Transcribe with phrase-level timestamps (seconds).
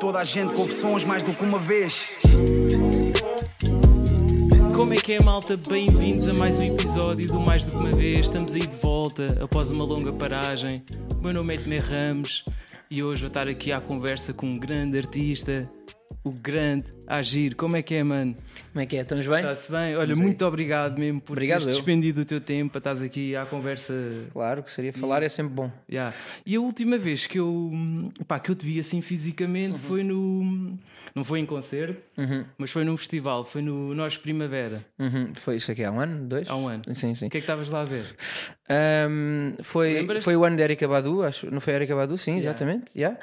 [0.00, 2.10] toda a gente sons mais do que uma vez.
[4.74, 5.58] Como é que é, malta?
[5.58, 8.20] Bem-vindos a mais um episódio do Mais do que uma vez.
[8.20, 10.82] Estamos aí de volta após uma longa paragem.
[11.18, 12.46] O meu nome é Tomé Ramos
[12.90, 15.70] e hoje vou estar aqui à conversa com um grande artista,
[16.24, 17.56] o grande Agir.
[17.56, 18.36] Como é que é, mano?
[18.72, 19.00] Como é que é?
[19.00, 19.38] Estamos bem?
[19.38, 19.96] Está-se bem?
[19.96, 21.82] Olha, muito obrigado mesmo por Obrigado teres eu.
[21.82, 23.92] despendido o teu tempo para estás aqui à conversa.
[24.32, 25.72] Claro que seria falar, é sempre bom.
[25.90, 26.14] Yeah.
[26.46, 27.72] E a última vez que eu,
[28.28, 30.78] pá, que eu te vi assim fisicamente foi no.
[31.12, 32.00] Não foi em concerto,
[32.56, 35.32] mas foi num festival, foi no Nós Primavera, Uhum.
[35.34, 36.28] Foi isso aqui há um ano?
[36.28, 36.48] Dois?
[36.48, 36.82] há um ano.
[36.94, 37.26] Sim, sim.
[37.26, 38.04] O que é que estavas lá a ver?
[38.68, 41.50] Ahm, foi, foi o ano de Erika Badu, acho.
[41.50, 42.16] Não foi Erika Badu?
[42.16, 42.92] Sim, exatamente.
[42.96, 43.18] yeah.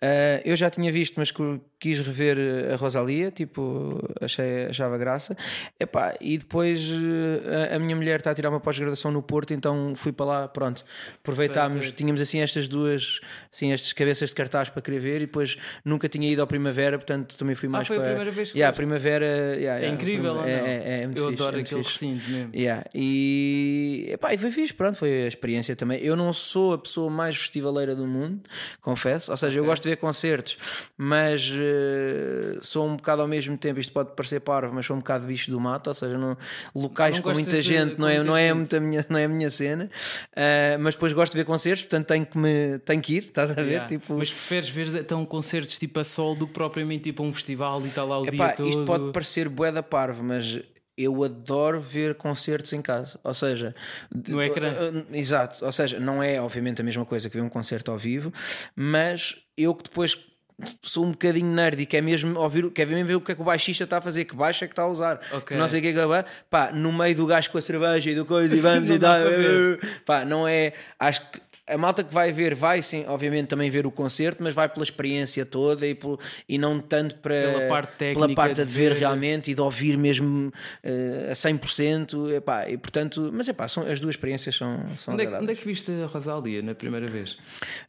[0.00, 1.30] Ah, eu já tinha visto, mas
[1.78, 2.38] quis rever
[2.72, 5.36] a Rosalia, tipo, achei, achava graça.
[5.78, 9.52] Epá, e depois eh, a, a minha mulher está a tirar uma pós-graduação no Porto,
[9.54, 10.84] então fui para lá, pronto.
[11.20, 13.20] Aproveitámos, tínhamos assim estas duas,
[13.52, 16.98] assim, estas cabeças de cartaz para querer ver e depois nunca tinha ido ao Primavera,
[16.98, 18.08] portanto também fui mais Ah, foi a para.
[18.10, 18.76] primeira vez que yeah?
[18.76, 20.44] Primavera, yeah, É yeah, incrível, ou não?
[20.44, 22.06] é, é, é muito Eu fixe, adoro é aquele fixe.
[22.06, 22.50] recinto mesmo.
[22.54, 22.84] Yeah.
[22.94, 26.00] E, epá, e foi fixe, pronto, foi a experiência também.
[26.02, 28.40] Eu não sou a pessoa mais festivaleira do mundo,
[28.80, 29.30] confesso.
[29.30, 30.56] Ou seja, eu gosto de ver concertos,
[30.96, 33.80] mas eh, sou um bocado ao mesmo tempo.
[33.80, 35.88] Isto pode parecer parvo, mas sou um bocado bicho do mato.
[35.88, 36.36] Ou seja, não,
[36.74, 39.06] locais Não com muita de- gente com não, é, muita não, é muito a minha,
[39.08, 39.90] não é a minha cena.
[40.34, 43.50] Ah, mas depois gosto de ver concertos, portanto tenho que, me, tenho que ir, estás
[43.50, 43.66] a ver?
[43.66, 43.86] Yeah.
[43.88, 47.80] Tipo, Mas preferes ver então concertos tipo a sol do que propriamente tipo um festival
[47.82, 48.68] e está lá o Epá, dia todo?
[48.68, 50.60] isto pode parecer bué da parvo, mas
[50.98, 53.20] eu adoro ver concertos em casa.
[53.22, 53.74] Ou seja,
[54.28, 54.72] No ecrã.
[54.72, 55.62] uh, uh, Exato.
[55.64, 58.32] Ou seja, não é obviamente a mesma coisa que ver um concerto ao vivo,
[58.74, 60.16] mas eu que depois
[60.82, 63.40] sou um bocadinho nerd e quer mesmo ouvir, quer mesmo ver o que é que
[63.42, 65.48] o baixista está a fazer, que baixo é que está a usar, Ok.
[65.48, 67.62] que não sei o que é que vai, pá, no meio do gajo com a
[67.62, 69.18] cerveja e do coisa e vamos e tal,
[70.06, 73.86] pá, não é, acho que a malta que vai ver vai sim, obviamente também ver
[73.86, 77.96] o concerto, mas vai pela experiência toda e, por- e não tanto para Pela parte
[77.96, 78.98] técnica pela parte de ver ver.
[79.00, 80.52] realmente e de ouvir mesmo
[80.82, 85.24] eh, a 100%, epá, e portanto, mas epá, são, as duas experiências são, são Onde
[85.24, 87.36] é, que- onde é que viste a Rosalia na primeira vez?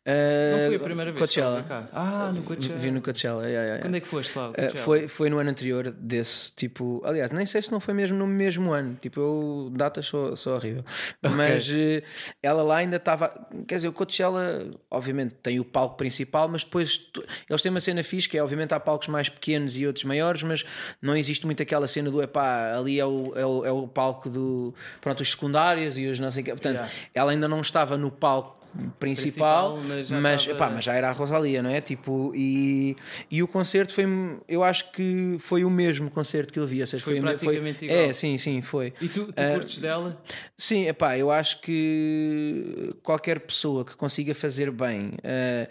[0.06, 1.20] Eh, Não foi a primeira vez?
[1.20, 1.90] Coachella.
[1.94, 2.78] Ah, no Coachella.
[2.80, 3.82] Vi no Coachella, yeah, yeah, yeah.
[3.84, 4.52] Quando é que foste lá?
[4.54, 4.76] Coachella?
[4.78, 7.02] foi, foi no ano anterior desse tipo.
[7.06, 8.98] Aliás, nem sei se não foi mesmo no mesmo ano.
[9.02, 10.84] Tipo, eu datas sou, sou horrível.
[11.22, 12.04] Mas eh,
[12.42, 13.48] ela lá ainda estava.
[13.68, 17.80] Quer dizer, o Coachella, obviamente, tem o palco principal, mas depois tu- eles têm uma
[17.82, 20.64] cena fixe que é, obviamente, há palcos mais pequenos e outros maiores, mas
[21.02, 24.30] não existe muito aquela cena do epá, ali é o, é o, é o palco
[24.30, 24.74] do.
[25.02, 26.52] Pronto, os secundários e os não sei o quê.
[26.52, 26.92] Portanto, Yeah.
[27.14, 28.57] ela ainda não estava no palco.
[29.00, 31.82] Principal, Principal, mas já mas, epá, mas já era a Rosalia, não é?
[31.82, 32.96] Tipo, e,
[33.30, 34.06] e o concerto foi,
[34.48, 36.82] eu acho que foi o mesmo concerto que eu vi.
[36.82, 38.14] Ou seja, Foi foi, praticamente foi, É, igual.
[38.14, 38.94] sim, sim, foi.
[39.02, 40.22] E tu, tu Ah, curtes dela?
[40.58, 45.68] Sim, epá, eu acho que qualquer pessoa que consiga fazer bem eh,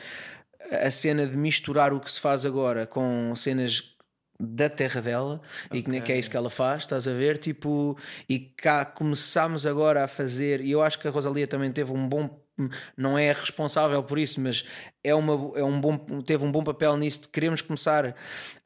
[0.85, 3.95] a cena de misturar o que se faz agora com cenas
[4.39, 5.41] da terra dela
[5.73, 7.39] e que, que é isso que ela faz, estás a ver?
[7.39, 7.97] Tipo,
[8.29, 12.07] e cá começámos agora a fazer, e eu acho que a Rosalia também teve um
[12.09, 12.29] bom
[12.97, 14.65] não é responsável por isso, mas
[15.09, 18.15] é, uma, é um bom, teve um bom papel nisso de queremos começar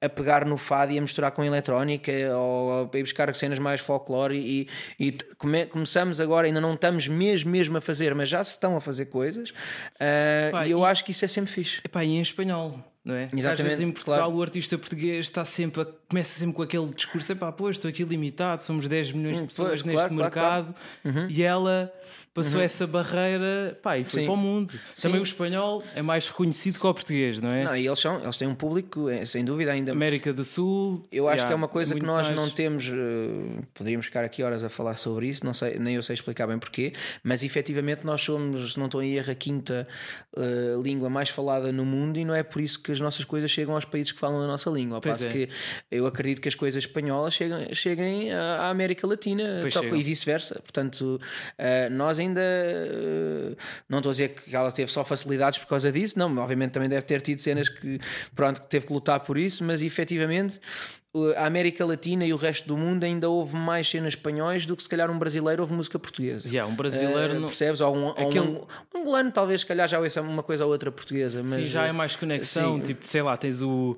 [0.00, 3.80] a pegar no fado e a misturar com eletrónica ou a ir buscar cenas mais
[3.80, 4.68] folclore e,
[4.98, 8.76] e come- começamos agora, ainda não estamos mesmo, mesmo a fazer, mas já se estão
[8.76, 9.52] a fazer coisas
[10.00, 11.80] ah, Pá, e eu e- acho que isso é sempre fixe.
[11.84, 13.22] Epá, e em espanhol, não é?
[13.26, 14.36] Porque Às Exatamente, vezes em Portugal claro.
[14.36, 18.02] o artista português está sempre a- começa sempre com aquele discurso: epá, pois estou aqui
[18.04, 20.74] limitado, somos 10 milhões de Hum, pessoas pois, neste claro, claro,
[21.04, 21.92] mercado e ela
[22.32, 24.26] passou essa barreira pá, e foi Sim.
[24.26, 24.72] para o mundo.
[24.94, 25.02] Sim.
[25.08, 27.64] Também o espanhol é mais reconhecido que o português, não é?
[27.64, 31.02] Não, e eles, são, eles têm um público, é, sem dúvida, ainda América do Sul.
[31.12, 32.86] Eu acho yeah, que é uma coisa que nós mais- não temos.
[32.88, 36.46] eh, poderíamos ficar aqui horas a falar sobre isso, não sei, nem eu sei explicar
[36.46, 36.92] bem porquê,
[37.22, 39.86] mas efetivamente nós somos, se não estou em erro, a quinta
[40.36, 43.50] eh, língua mais falada no mundo e não é por isso que as nossas coisas
[43.50, 44.96] chegam aos países que falam a nossa língua.
[44.96, 45.30] Ao Pois passo é.
[45.32, 45.48] que
[45.90, 49.96] eu acredito que as coisas espanholas cheguem, cheguem à América Latina chegam.
[49.96, 50.54] e vice-versa.
[50.60, 51.20] Portanto,
[51.58, 52.40] eh, nós ainda.
[53.88, 56.88] não estou a dizer que ela teve só facilidades por causa disso, não, obviamente também
[56.88, 57.98] deve ter tido cenas que,
[58.34, 60.60] pronto, que teve que lutar por isso, mas efetivamente
[61.12, 64.76] o- a América Latina e o resto do mundo ainda houve mais cenas espanhóis do
[64.76, 66.46] que se calhar um brasileiro houve música portuguesa.
[66.48, 67.80] Yeah, um brasileiro Eh, não- percebes?
[67.80, 68.64] Ou um, Aquele- um,
[68.94, 71.42] um angolano, talvez, se calhar já ouça uma coisa ou outra portuguesa.
[71.42, 72.82] Mas, Sim, já é mais conexão, sim.
[72.82, 73.96] tipo, sei lá, tens o,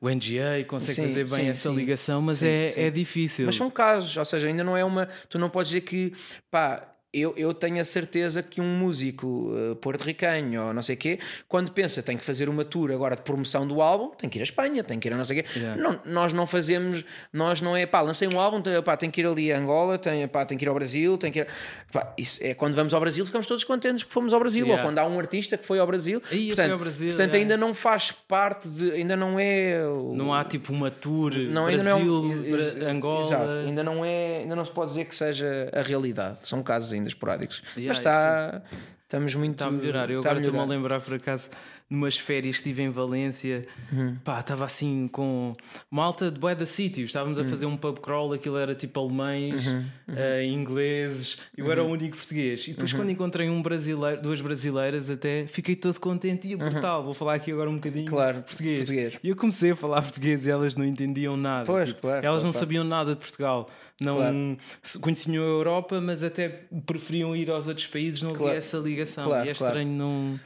[0.00, 3.46] o NGA e consegue Sim, fazer bem sim, essa ligação, mas é, é difícil.
[3.46, 5.06] Mas são casos, ou seja, ainda não é uma.
[5.28, 6.12] Tu não podes dizer que
[6.50, 6.88] pá.
[7.12, 11.18] Eu, eu tenho a certeza que um músico uh, porto-ricanho ou não sei o quê,
[11.48, 14.40] quando pensa tem que fazer uma tour agora de promoção do álbum, tem que ir
[14.40, 15.48] à Espanha, tem que ir a não sei o quê.
[15.58, 15.80] Yeah.
[15.82, 19.20] Não, nós não fazemos, nós não é pá, lancei um álbum, tem, pá, tem que
[19.20, 21.46] ir ali a Angola, tem, pá, tem que ir ao Brasil, tem que ir.
[21.92, 24.82] Pá, isso é quando vamos ao Brasil, ficamos todos contentes que fomos ao Brasil, Yeah.
[24.82, 26.22] ou quando há um artista que foi ao Brasil.
[26.30, 27.38] Aí, portanto, ao Brasil, portanto yeah.
[27.42, 29.84] ainda não faz parte de, ainda não é.
[29.86, 33.24] o- Não há tipo uma tour não, Brasil, não, ex- Angola.
[33.26, 36.38] Exato, ainda não é, ainda não se pode dizer que seja a realidade.
[36.46, 37.62] São casos ainda esporádicos.
[37.76, 38.62] Yeah, Mas está,
[39.04, 40.10] estamos muito Está a melhorar.
[40.10, 41.50] Eu agora estou-me a lembrar, por acaso,
[41.90, 44.16] numas férias estive em Valência, Uhum.
[44.24, 45.52] pá, estava assim com
[45.90, 47.10] malta de bué da sítios.
[47.10, 47.44] Estávamos Uhum.
[47.44, 49.66] a fazer um pub crawl, aquilo era tipo alemães,
[50.08, 51.92] eh, ingleses, eu era o Uhum.
[51.92, 52.66] único português.
[52.68, 57.04] E depois, quando encontrei um brasileiro, duas brasileiras, até fiquei todo contente e brutal.
[57.04, 58.08] Vou falar aqui agora um bocadinho Uhum.
[58.10, 58.78] Claro, português.
[58.78, 59.18] português.
[59.22, 61.66] E eu comecei a falar português e elas não entendiam nada.
[61.66, 62.58] Pois, Tipo, claro, Elas claro, não claro.
[62.58, 63.68] sabiam nada de Portugal.
[64.02, 64.58] Não Claro.
[65.00, 68.46] conheciam a Europa, mas até preferiam ir aos outros países, não Claro.
[68.48, 69.24] havia essa ligação.
[69.24, 70.40] Claro, e é estranho não,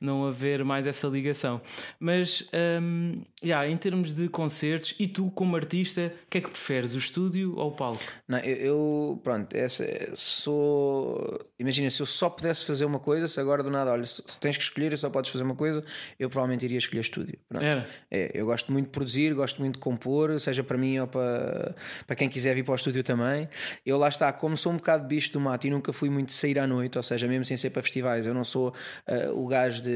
[0.00, 1.60] não haver mais essa ligação.
[1.98, 2.48] Mas,
[2.82, 6.94] hum, yeah, em termos de concertos, e tu, como artista, o que é que preferes,
[6.94, 8.02] o estúdio ou o palco?
[8.26, 11.38] Não, eu, eu, pronto, essa, sou.
[11.58, 14.56] Imagina, se eu só pudesse fazer uma coisa, se agora do nada, olha, se tens
[14.56, 15.84] que escolher e só podes fazer uma coisa,
[16.18, 17.38] eu provavelmente iria escolher estúdio.
[17.48, 17.64] Pronto.
[17.64, 17.86] Era?
[18.10, 21.74] É, eu gosto muito de produzir, gosto muito de compor, seja para mim ou para,
[22.06, 23.48] para quem quiser vir para o estúdio também.
[23.84, 26.34] Eu lá está, como sou um bocado bicho do mato e nunca fui muito de
[26.34, 28.74] sair à noite, ou seja, mesmo sem ser para festivais, eu não sou
[29.06, 29.89] ah, o gajo de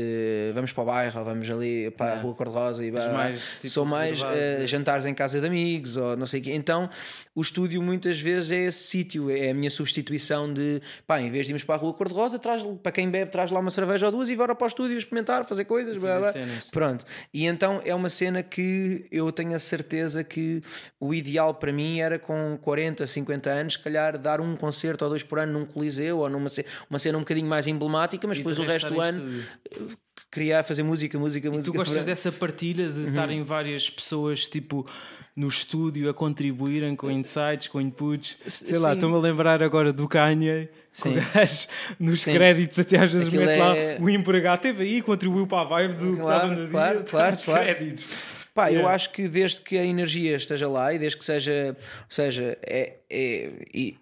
[0.54, 3.84] vamos para o bairro, vamos ali para a Rua Cor-de-Rosa e vá- mais, tipo, sou
[3.84, 4.66] mais é.
[4.66, 6.52] jantares em casa de amigos ou não sei o quê.
[6.52, 6.88] Então
[7.34, 11.46] o estúdio muitas vezes é esse sítio, é a minha substituição de pá, em vez
[11.46, 14.12] de irmos para a Rua Cor-de-Rosa, traz, para quem bebe, traz lá uma cerveja ou
[14.12, 16.32] duas e bora para o estúdio experimentar, fazer coisas, blá, blá.
[16.32, 16.70] cenas.
[16.70, 20.62] Pronto, e então é uma cena que eu tenho a certeza que
[21.00, 25.10] o ideal para mim era com 40, 50 anos, se calhar dar um concerto ou
[25.10, 26.48] dois por ano num coliseu ou numa
[26.88, 29.42] uma cena um bocadinho mais emblemática, mas E depois de o resto do ano.
[30.34, 31.64] Criar, fazer música, música, música.
[31.64, 32.06] Tu gostas pronto.
[32.06, 34.84] dessa partilha de estarem várias pessoas tipo
[35.36, 38.38] no estúdio a contribuírem com insights, com inputs?
[38.46, 38.94] Sei lá, sim.
[38.94, 40.68] estou-me a lembrar agora do Kanye.
[41.00, 41.14] Com Sim.
[41.34, 41.66] gajo
[41.98, 42.32] nos Sim.
[42.34, 45.94] créditos, até às vezes mete lá é- o empregado teve aí, contribuiu para a vibe
[45.94, 47.64] do que Claro, estava no claro, dia, claro, nos claro.
[47.64, 48.06] créditos.
[48.54, 48.94] Pá, eu Yeah.
[48.94, 52.92] acho que desde que a energia esteja lá e desde que seja, ou seja, é,
[53.10, 53.50] é,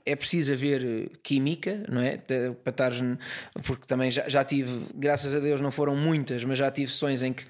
[0.04, 2.18] é preciso haver química, não é?
[2.18, 3.02] De- Para estares,
[3.64, 7.22] porque também já, já tive, graças a Deus, não foram muitas, mas já tive sessões
[7.22, 7.44] em que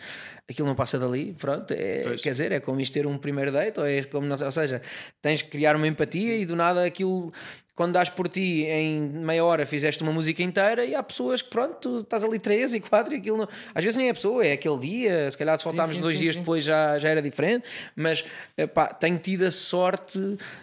[0.48, 1.72] aquilo não passa dali, pronto.
[1.72, 4.52] É, quer dizer, é como isto ter um primeiro date, ou é como, não ou
[4.52, 4.80] seja,
[5.20, 7.32] tens que criar uma empatia e do nada aquilo.
[7.74, 11.50] Quando dás por ti em meia hora fizeste uma música inteira e há pessoas que
[11.50, 13.48] pronto, tu estás ali três e quatro e aquilo não...
[13.74, 16.22] às vezes nem é a pessoa, é aquele dia, se calhar se faltarmos dois sim,
[16.22, 16.40] dias sim.
[16.40, 18.24] depois já, já era diferente, mas
[18.56, 20.18] epá, tenho tido a sorte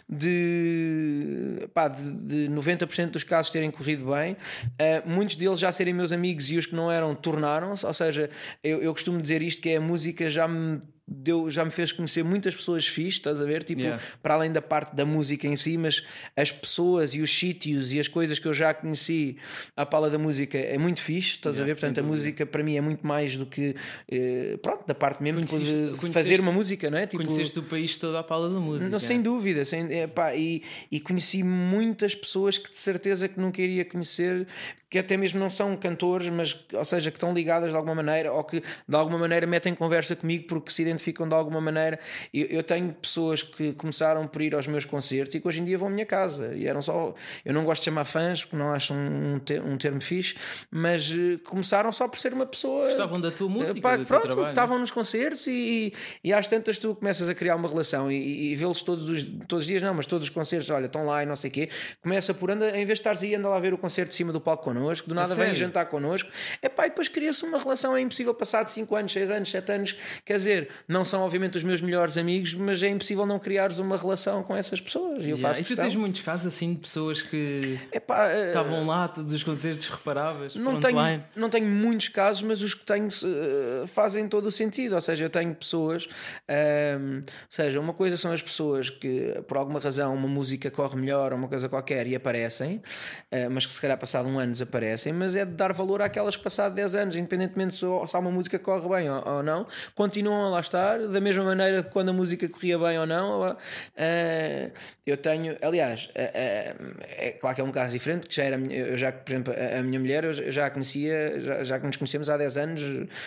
[0.07, 4.35] de, epá, de, de 90% dos casos terem corrido bem,
[4.77, 8.29] Eh, muitos deles já serem meus amigos e os que não eram tornaram-se, ou seja,
[8.63, 10.79] eu, eu costumo dizer isto que é a música já me
[11.11, 13.63] deu, já me fez conhecer muitas pessoas fixes, estás a ver?
[13.63, 14.03] Tipo, Yeah.
[14.21, 16.03] para além da parte da música em si, mas
[16.37, 19.37] as pessoas e os sítios e as coisas que eu já conheci
[19.75, 21.79] à pala da música é muito fixe, estás Yeah, a ver?
[21.79, 23.75] Portanto, a música para mim é muito mais do que
[24.11, 27.07] eh, pronto, da parte mesmo de- Conheceste- de, conheceste- fazer uma música, não é?
[27.07, 28.89] Tipo, Conheceste o país todo à pala da música.
[28.89, 33.61] não, sem dúvida, sem, é, e, e conheci muitas pessoas que de certeza que nunca
[33.61, 34.45] iria conhecer,
[34.89, 38.31] que até mesmo não são cantores, mas ou seja, que estão ligadas de alguma maneira
[38.33, 41.99] ou que de alguma maneira metem conversa comigo porque se identificam de alguma maneira.
[42.33, 45.63] Eu, eu tenho pessoas que começaram por ir aos meus concertos e que hoje em
[45.63, 47.13] dia vão à minha casa e eram só.
[47.43, 50.35] Eu não gosto de chamar fãs, porque não acho um, um termo fixe,
[50.69, 52.87] mas eh, começaram só por ser uma pessoa.
[52.87, 54.43] Gostavam da tua música, Pá, pronto, trabalho.
[54.45, 58.51] que estavam nos concertos e, e às tantas tu começas a criar uma relação e,
[58.51, 61.23] e vê-los todos os, todos os dias, não, mas todos os concertos, olha, estão lá
[61.23, 61.69] e não sei o quê.
[62.01, 64.31] Começa por anda, em vez de estares aí, anda lá ver o concerto de cima
[64.31, 66.29] do palco connosco, do nada vem jantar connosco.
[66.61, 69.49] É pá, e depois cria-se uma relação, é impossível passar de 5 anos, 6 anos,
[69.51, 69.95] 7 anos.
[70.25, 73.95] Quer dizer, não são obviamente os meus melhores amigos, mas é impossível não criares uma
[73.95, 75.23] relação com essas pessoas.
[75.23, 75.47] E eu Yeah.
[75.47, 75.85] faço E tu questão.
[75.85, 80.55] tens muitos casos assim de pessoas que Epá, eh, estavam lá, todos os concertos reparáveis,
[80.55, 84.95] não tenho, não tenho muitos casos, mas os que tenho eh, fazem todo o sentido.
[84.95, 86.07] Ou seja, eu tenho pessoas,
[86.47, 90.97] ehm, ou seja, uma coisa são as pessoas que por alguma razão uma música corre
[90.97, 92.81] melhor ou uma coisa qualquer e aparecem,
[93.29, 96.35] eh, mas que se calhar passado um ano desaparecem, mas é de dar valor àquelas
[96.35, 99.43] que passado 10 anos, independentemente se, se há uma música que corre bem ou, ou
[99.43, 100.78] não, continuam a lá estar
[101.11, 103.51] da mesma maneira de quando a música corria bem ou não.
[103.51, 104.71] Uh,
[105.05, 108.55] eu tenho, aliás, uh, uh, é claro que é um caso diferente, que já era,
[108.71, 112.29] eu já, por exemplo, a, minha mulher, eu já a conhecia, já, já nos conhecemos
[112.29, 112.81] há 10 anos,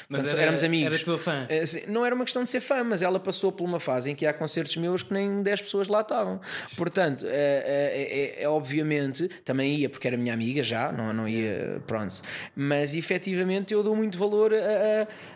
[0.09, 0.95] portanto, era- éramos amigos.
[0.95, 1.47] era tua fã?
[1.89, 4.27] Não era uma questão de ser fã, mas ela passou por uma fase em que
[4.27, 6.41] há concertos meus que nem 10 pessoas lá estavam.
[6.77, 11.81] Portanto, é- é- é obviamente, também ia porque era minha amiga já, não, não ia,
[11.87, 12.21] pronto.
[12.55, 14.57] Mas efetivamente eu dou muito valor a,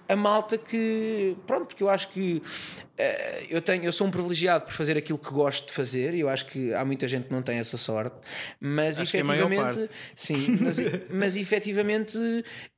[0.09, 2.43] a, a malta que, pronto, porque eu acho que
[2.99, 6.21] eh, eu, tenho, eu sou um privilegiado por fazer aquilo que gosto de fazer e
[6.21, 8.17] eu acho que há muita gente que não tem essa sorte,
[8.61, 9.91] mas Acho é a efetivamente, parte.
[10.15, 10.77] sim, mas,
[11.11, 12.19] mas efetivamente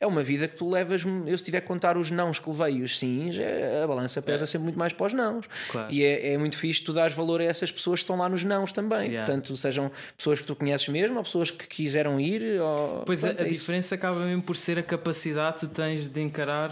[0.00, 1.02] é uma vida que tu levas.
[1.26, 4.20] Eu, se tiver que contar os nãos que levei e os sims, é- a balança
[4.22, 5.46] pesa sempre muito mais para os nãos.
[5.70, 5.92] Claro.
[5.92, 8.44] E é, é muito fixe tu dares valor a essas pessoas que estão lá nos
[8.44, 9.08] nãos também.
[9.10, 9.24] Yeah.
[9.26, 12.60] Portanto, sejam pessoas que tu conheces mesmo ou pessoas que quiseram ir.
[12.60, 13.60] Ou, Pois a, pronto, a é isso.
[13.60, 16.70] diferença acaba mesmo por ser a capacidade que tens de encarar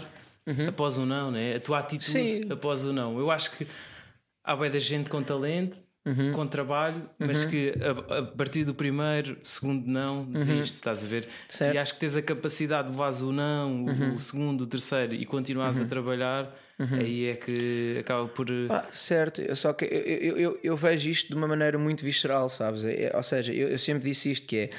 [0.67, 1.55] após o não, né?
[1.55, 2.41] a tua atitude Sim.
[2.49, 3.17] após o não.
[3.19, 3.67] Eu acho que
[4.43, 5.77] há bem da gente com talento,
[6.33, 11.27] com trabalho, mas que a, a partir do primeiro, segundo não, desiste, estás a ver?
[11.49, 11.75] Certo.
[11.75, 15.13] E acho que tens a capacidade de levares o não, o, o segundo, o terceiro
[15.13, 18.47] e continuares a trabalhar, aí é que acaba por.
[18.69, 22.47] Ah, certo, só que eu, eu, eu, eu vejo isto de uma maneira muito visceral,
[22.47, 22.85] sabes?
[22.85, 24.69] É- ou seja, eu, eu sempre disse isto: que é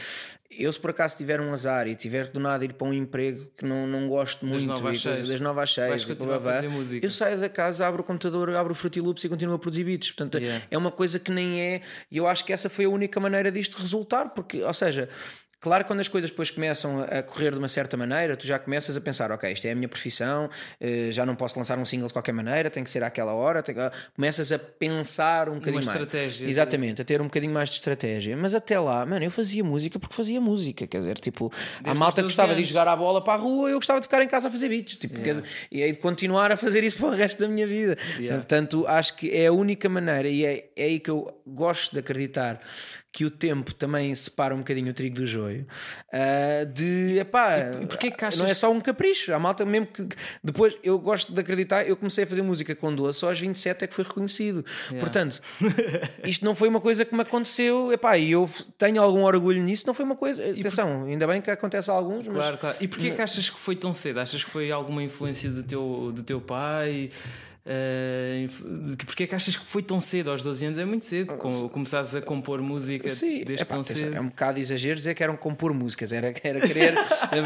[0.59, 3.47] eu, se por acaso tiver um azar e tiver do nada ir para um emprego
[3.57, 5.29] que não, não gosto muito e coisa- seis.
[5.29, 5.41] das
[5.75, 6.61] seis, Vais e blá, blá,
[7.03, 9.85] eu saio da casa, abro o computador, abro o Fruity Loops e continuo a produzir
[9.85, 10.11] beats.
[10.11, 10.65] Portanto, Yeah.
[10.71, 11.83] é uma coisa que nem é.
[12.11, 15.09] E eu acho que essa foi a única maneira disto resultar, porque, ou seja.
[15.61, 18.97] Claro, quando as coisas depois começam a correr de uma certa maneira, tu já começas
[18.97, 20.49] a pensar, ok, isto é a minha profissão,
[20.81, 23.62] eh, já não posso lançar um single de qualquer maneira, tem que ser àquela hora.
[23.62, 23.73] que-
[24.15, 25.88] Começas a pensar um bocadinho mais.
[25.88, 26.47] estratégia.
[26.49, 28.37] Exatamente, a ter um bocadinho mais de estratégia.
[28.37, 30.87] Mas até lá, mano, eu fazia música porque fazia música.
[30.87, 31.53] Quer dizer, tipo,
[31.85, 32.69] a os malta 12 gostava de anos.
[32.69, 34.97] jogar a bola para a rua, eu gostava de ficar em casa a fazer beats.
[34.97, 37.67] Tipo, quer dizer, e aí de continuar a fazer isso para o resto da minha
[37.67, 37.97] vida.
[38.17, 38.37] Yeah.
[38.37, 41.99] Portanto, acho que é a única maneira, e é, é aí que eu gosto de
[41.99, 42.61] acreditar
[43.19, 45.67] que o tempo também separa um bocadinho o trigo do joio.
[46.13, 49.35] ah, de, epá, E porquê que achas não é só um capricho.
[49.35, 50.07] A malta mesmo que
[50.41, 53.83] depois eu gosto de acreditar, eu comecei a fazer música com 12, só aos 27
[53.85, 54.65] é que foi reconhecido.
[55.01, 55.43] Portanto,
[56.23, 58.49] isto não foi uma coisa que me aconteceu, epá, e eu
[58.79, 60.41] tenho algum orgulho nisso, não foi uma coisa.
[60.49, 62.77] Atenção, ainda bem que acontece a alguns, mas Claro, claro.
[62.81, 64.21] E porquê que achas que foi tão cedo?
[64.21, 67.11] Achas que foi alguma influência do teu, do teu pai?
[68.45, 68.63] Inf-
[68.97, 70.31] de- porquê que achas que foi tão cedo?
[70.31, 71.35] Aos 12 anos é muito cedo.
[71.37, 74.17] Com, começares a compor música Sim, desde epá, tão cedo.
[74.17, 76.95] é um bocado exagero dizer que eram compor músicas, era, era querer,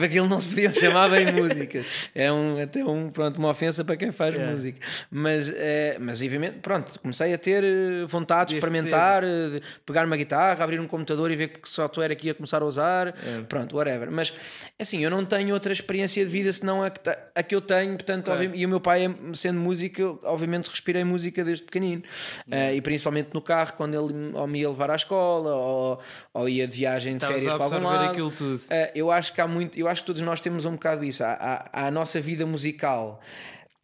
[0.04, 1.86] aquilo não se podia chamar bem músicas.
[2.14, 4.52] É um, até um, pronto, uma ofensa para quem faz Yeah.
[4.52, 4.78] música.
[5.10, 10.16] Mas, eh, mas, obviamente, pronto, comecei a ter eh, vontade de experimentar, de pegar uma
[10.16, 13.42] guitarra, abrir um computador e ver que software aqui ia começar a usar, É.
[13.48, 14.10] pronto, whatever.
[14.10, 14.32] Mas
[14.78, 17.00] assim, eu não tenho outra experiência de vida senão a que,
[17.34, 18.50] a que eu tenho, portanto, Claro.
[18.54, 22.02] e o meu pai, sendo músico, eu, obviamente respirei música desde pequenino.
[22.50, 26.00] Eh, e principalmente no carro, quando ele ou me ia levar à escola ou,
[26.34, 28.10] ou ia de viagem de Estavas férias para algum lado.
[28.12, 28.56] aquilo tudo.
[28.56, 31.22] Uh, eu acho que há muito, eu acho que todos nós temos um bocado isso.
[31.24, 33.20] Há, há- há a nossa vida musical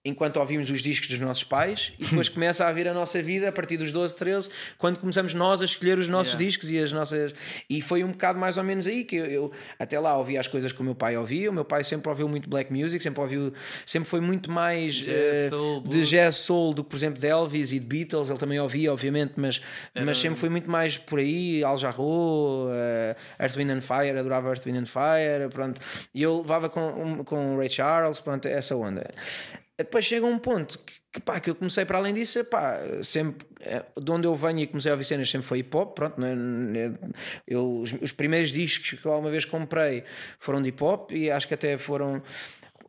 [0.05, 3.49] enquanto ouvimos os discos dos nossos pais e depois começa a haver a nossa vida
[3.49, 6.45] a partir dos 12, 13, quando começamos nós a escolher os nossos Yeah.
[6.47, 7.33] discos e as nossas.
[7.69, 10.47] E foi um bocado mais ou menos aí que eu, eu até lá ouvia as
[10.47, 11.51] coisas que o meu pai ouvia.
[11.51, 13.53] O meu pai sempre ouviu muito black music, sempre ouviu,
[13.87, 17.27] sempre foi muito mais Jazz, eh, soul, de jazz soul do que, por exemplo, de
[17.27, 18.29] Elvis e de Beatles.
[18.31, 19.61] Ele também ouvia, obviamente, mas,
[19.95, 21.63] mas sempre foi muito mais por aí.
[21.65, 25.49] Al Jarreau, eh, Earth, Wind and Fire, adorava Earth, Wind and Fire.
[25.51, 25.81] Pronto.
[26.15, 29.11] E eu levava com, um, com o Ray Charles, pronto, essa onda.
[29.79, 33.47] Depois chega um ponto que, que, pá, que eu comecei para além disso, pá, sempre
[33.61, 35.95] eh, de onde eu venho e comecei a ouvir cenas sempre foi hip hop.
[35.95, 36.93] Pronto, não é?
[37.47, 40.03] eu, os, os primeiros discos que eu alguma vez comprei
[40.37, 42.21] foram de hip hop e acho que até foram.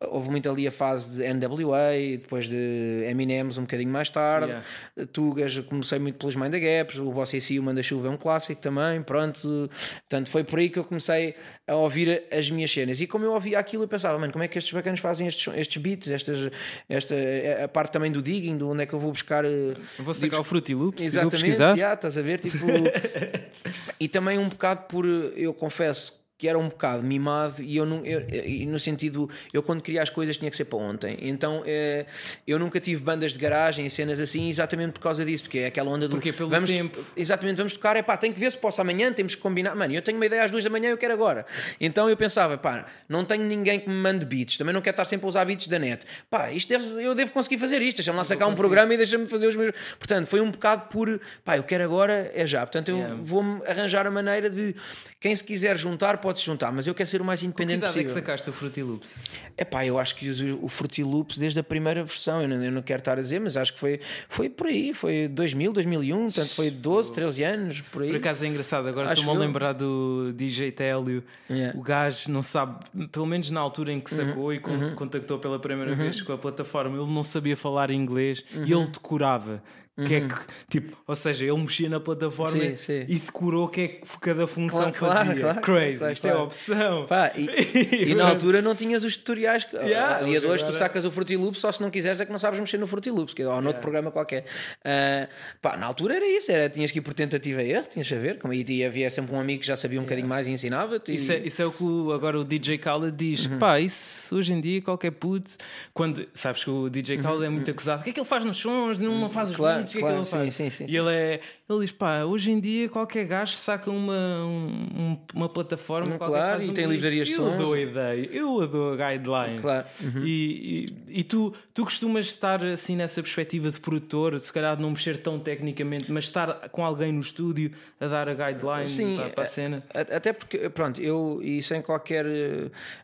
[0.01, 1.91] Houve muito ali a fase de NWA,
[2.21, 4.47] depois de Eminems um bocadinho mais tarde.
[4.47, 4.65] Yeah.
[5.11, 8.15] Tugas, comecei muito pelos Mind the Gaps, o Boss AC, o Manda Chuva é um
[8.17, 9.69] clássico também, pronto.
[10.09, 11.35] Portanto, foi por aí que eu comecei
[11.67, 13.01] a ouvir as minhas cenas.
[13.01, 15.53] E como eu ouvia aquilo, eu pensava, mano, como é que estes bacanas fazem estes,
[15.55, 16.49] estes beats, estas,
[16.87, 17.15] esta,
[17.63, 19.43] a parte também do digging, de onde é que eu vou buscar.
[19.43, 21.75] eh, Vou sacar o Fruity Loops e vou Exatamente, pesquisar.
[21.77, 22.39] já, estás a ver?
[22.39, 22.65] Tipo,
[23.99, 28.03] e também um bocado por, eu confesso que era um bocado mimado e eu, não,
[28.05, 31.17] eu, e no sentido, eu quando queria as coisas tinha que ser para ontem.
[31.21, 32.05] Então eh,
[32.47, 35.65] eu nunca tive bandas de garagem e cenas assim exatamente por causa disso, porque é
[35.65, 36.15] aquela onda do.
[36.15, 36.97] Porque pelo vamos, tempo.
[37.15, 39.75] Exatamente, vamos tocar, é pá, tem que ver se posso amanhã, temos que combinar.
[39.75, 41.45] Mano, eu tenho uma ideia às duas da manhã, eu quero agora.
[41.79, 45.03] Então eu pensava, pá, não tenho ninguém que me mande beats, também não quero estar
[45.05, 46.05] sempre a usar beats da net.
[46.29, 49.25] Pá, isto deve, eu devo conseguir fazer isto, deixa-me lá sacar um programa e deixa-me
[49.25, 49.73] fazer os meus.
[49.97, 52.61] Portanto, foi um bocado por, pá, eu quero agora, é já.
[52.61, 53.17] Portanto, eu Yeah.
[53.21, 54.75] vou-me arranjar a maneira de
[55.19, 57.47] quem se quiser juntar pode pode se juntar, mas eu quero ser o mais Que
[57.47, 58.21] independente idade é que possível.
[58.23, 59.15] sacaste o Fruity Loops?
[59.57, 62.41] É pá, eu acho que uso o Fruity Loops desde a primeira versão.
[62.41, 64.93] Eu não, eu não quero estar a dizer, mas acho que foi, foi por aí.
[64.93, 68.09] Foi 2000, 2001, portanto foi 12, 13 anos, por aí.
[68.09, 71.23] Por acaso é engraçado, agora estou-me a lembrar do DJ Télio.
[71.49, 71.77] Yeah.
[71.77, 72.75] O gajo não sabe,
[73.11, 74.27] pelo menos na altura em que Uhum.
[74.27, 78.43] sacou e con- contactou pela primeira vez com a plataforma, ele não sabia falar inglês
[78.53, 78.65] Uhum.
[78.65, 79.61] e ele decorava.
[80.05, 80.35] Que é que,
[80.69, 83.05] tipo, ou seja, ele mexia na plataforma Sim, sim.
[83.07, 85.41] e decorou o que é que cada função Claro, claro, fazia.
[85.41, 86.45] claro, Crazy, claro, isto é claro.
[86.45, 87.05] opção.
[87.05, 89.63] Pá, e, e na altura não tinhas os tutoriais.
[89.65, 91.89] que- Yeah, a dia de hoje hoje tu sacas o Fruity Loops só se não
[91.89, 94.45] quiseres é que não sabes mexer no Fruity Loops, que, ou noutro programa qualquer.
[94.83, 95.27] Ah,
[95.61, 98.15] pá, na altura era isso, era, tinhas que ir por tentativa e erro, tinhas a
[98.15, 98.37] ver.
[98.39, 101.11] Como, e, e havia sempre um amigo que já sabia um bocadinho mais e ensinava-te.
[101.11, 103.45] e- Isso é, isso é o que o- agora o DJ Khaled diz.
[103.45, 103.59] Uhum.
[103.59, 105.51] Pá, isso hoje em dia qualquer puto,
[105.93, 108.45] quando sabes que o DJ Khaled é muito acusado, o que é que ele faz
[108.45, 108.99] nos sons?
[108.99, 109.63] Ele não faz os Uhum.
[109.65, 110.55] Claro, beats, o que é que ele sim, faz?
[110.55, 110.97] sim, sim, e sim.
[110.97, 114.13] ele é, ele diz, pá, hoje em dia qualquer gajo saca uma,
[114.45, 117.57] um- uma plataforma, qualquer Claro, e um tem livrarias de Eu sons.
[117.57, 119.59] dou a ideia, eu dou guideline.
[119.61, 119.85] Claro.
[120.01, 120.23] Uhum.
[120.25, 124.81] E, e, e tu, tu costumas estar assim nessa perspectiva de produtor, se calhar de
[124.81, 129.15] não mexer tão tecnicamente, mas estar com alguém no estúdio a dar a guideline Sim,
[129.15, 129.83] para, para a cena.
[129.93, 132.25] A- Até porque, pronto, eu, e sem qualquer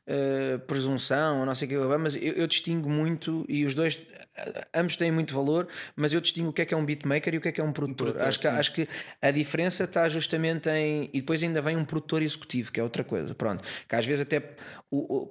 [0.08, 4.00] eh, presunção, ou não sei o que, mas eu, eu distingo muito, e os dois,
[4.74, 7.38] ambos têm muito valor, mas eu distingo o que é que é um beatmaker e
[7.38, 8.08] o que é que é um produtor.
[8.13, 8.88] produtor, acho, que, acho que
[9.22, 11.10] a diferença está justamente em.
[11.13, 13.63] E depois ainda vem um produtor executivo, que é outra coisa, pronto.
[13.88, 14.42] Que às vezes até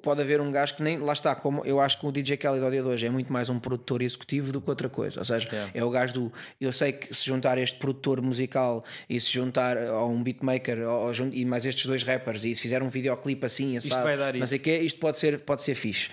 [0.03, 0.99] pode haver um gajo que nem.
[0.99, 3.33] Lá está, como eu acho que o DJ Kelly do dia de hoje é muito
[3.33, 5.19] mais um produtor executivo do que outra coisa.
[5.19, 5.71] Ou seja, Yeah.
[5.75, 6.33] é o gajo do.
[6.61, 11.13] Eu sei que se juntar este produtor musical e se juntar a um beatmaker ou,
[11.33, 14.41] e mais estes dois rappers e se fizer um videoclipe assim, assado, vai dar não
[14.41, 14.49] isso.
[14.49, 16.09] sei o quê, isto pode ser, pode ser fixe.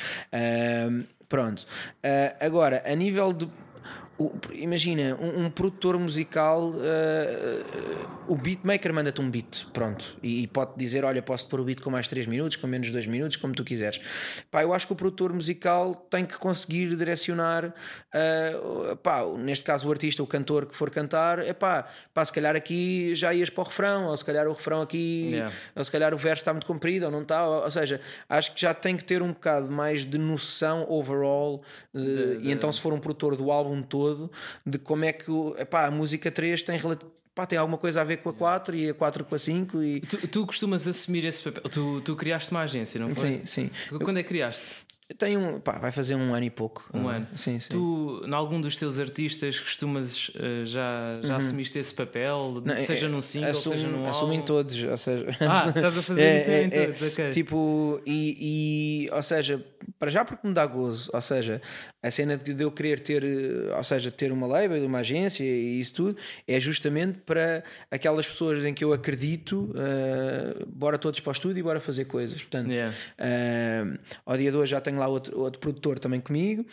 [1.32, 1.66] Pronto.
[2.04, 3.48] Ah, agora, a nível de.
[4.54, 10.72] Imagina, um, um produtor musical, ah, o beatmaker manda-te um beat, pronto, e, e pode
[10.78, 13.54] dizer: Olha, posso pôr o beat com mais 3 minutos, com menos 2 minutos, como
[13.54, 14.00] tu quiseres.
[14.50, 17.74] Pá, eu acho que o produtor musical tem que conseguir direcionar,
[18.14, 22.32] ah, pá, neste caso, o artista, o cantor que for cantar, é pá, pá, se
[22.34, 25.54] calhar aqui já ias para o refrão, ou se calhar o refrão aqui, Yeah.
[25.76, 28.54] ou se calhar o verso está muito comprido ou não está, ou, ou seja, acho
[28.54, 31.62] que já tem que ter um bocado mais de noção overall,
[31.94, 34.11] de- e então se for um produtor do álbum todo,
[34.66, 36.80] de como é que epá, a música 3 tem
[37.34, 39.84] pá, tem alguma coisa a ver com a 4 e a 4 com a 5
[39.84, 41.64] e Tu, tu costumas assumir esse papel.
[41.70, 43.42] Tu, tu criaste uma agência, não foi?
[43.46, 43.98] sim, sim.
[44.04, 44.64] Quando é que criaste?
[45.18, 46.86] Tenho um, pá, vai fazer um ano e pouco.
[46.94, 47.28] Um Ah, ano.
[47.36, 47.70] Sim, sim.
[47.70, 52.36] Tu, em algum dos teus artistas, costumas eh, já, já assumiste esse papel?
[52.38, 52.62] Uhum.
[52.66, 55.98] Não, seja é- num single, assumo, seja num assumo em todos, ou seja, Ah, estás
[55.98, 57.30] a fazer isso em todos, ok.
[57.32, 59.64] Tipo, e, e, ou seja,
[60.00, 61.62] para já porque me dá gozo, ou seja,
[62.02, 65.80] a cena de eu querer ter, eh, ou seja, ter uma label, uma agência e
[65.80, 71.30] isso tudo, é justamente para aquelas pessoas em que eu acredito, eh, bora todos para
[71.30, 72.42] o estúdio e bora fazer coisas.
[72.42, 72.94] Portanto, Yeah.
[73.18, 73.84] eh,
[74.26, 76.66] ao dia de hoje já tenho lá outro, outro produtor também comigo.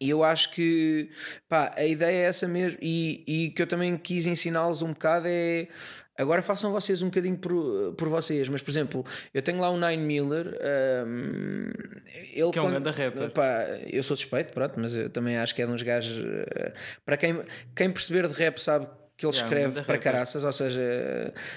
[0.00, 1.10] E eu acho que
[1.46, 5.26] pá, a ideia é essa mesmo, e, e que eu também quis ensiná-los um bocado
[5.28, 5.68] é
[6.18, 9.78] agora façam vocês um bocadinho por, por vocês, mas por exemplo, eu tenho lá o
[9.78, 10.58] Nine Miller,
[11.06, 11.70] hum,
[12.32, 13.30] ele Que é um grande rapper.
[13.30, 16.72] Pá, eu sou suspeito, pronto, mas eu também acho que é de uns gajos eh,
[17.04, 17.42] para quem,
[17.74, 20.80] quem perceber de rap sabe que ele Yeah, escreve para caraças, ou seja,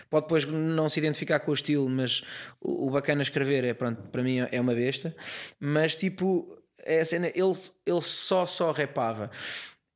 [0.10, 2.24] pode depois não se identificar com o estilo, mas
[2.62, 5.16] o, o bacana escrever é, pronto, para mim é uma besta,
[5.60, 7.54] mas tipo, é a cena, ele,
[7.86, 9.30] ele só, só rapava.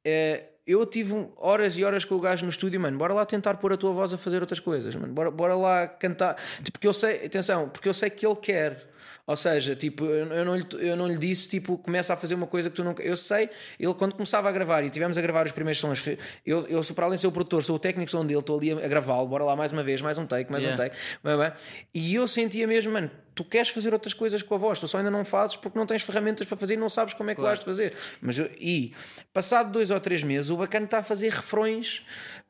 [0.03, 2.97] É, eu tive horas e horas com o gajo no estúdio, mano.
[2.97, 5.13] Bora lá tentar pôr a tua voz a fazer outras coisas, mano.
[5.13, 6.35] Bora, bora lá cantar.
[6.57, 8.90] Tipo, porque eu sei, atenção, porque eu sei que ele quer.
[9.27, 12.47] Ou seja, tipo, eu, não lhe, eu não lhe disse, tipo, começa a fazer uma
[12.47, 12.95] coisa que tu não.
[12.99, 16.05] Eu sei, ele quando começava a gravar e tivemos a gravar os primeiros sons,
[16.45, 18.57] eu, eu sou para além de ser o produtor, sou o técnico som dele, estou
[18.57, 20.83] ali a, a gravá-lo, bora lá mais uma vez, mais um take, mais Yeah.
[20.83, 21.57] um take.
[21.93, 24.97] E eu sentia mesmo, mano, tu queres fazer outras coisas com a voz, tu só
[24.97, 27.41] ainda não fazes porque não tens ferramentas para fazer e não sabes como é que
[27.41, 27.49] Claro.
[27.55, 27.93] vais de fazer.
[28.21, 28.93] Mas e
[29.33, 32.01] passado dois ou três meses, o bacana está a fazer refrões.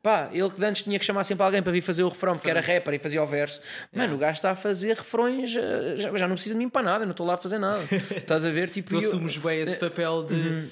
[0.02, 2.50] Pá, ele que antes tinha que chamar sempre alguém para vir fazer o refrão porque
[2.50, 3.62] era rapper e fazia o verso.
[3.94, 6.82] Mano, o gajo está a fazer refrões, eh, já, já não precisa de mim para
[6.82, 7.80] nada, não estou lá a fazer nada.
[8.18, 8.70] Estás a ver?
[8.72, 10.34] Tipo, Tu eu- assumes bem eh, esse papel de.
[10.34, 10.68] uhum.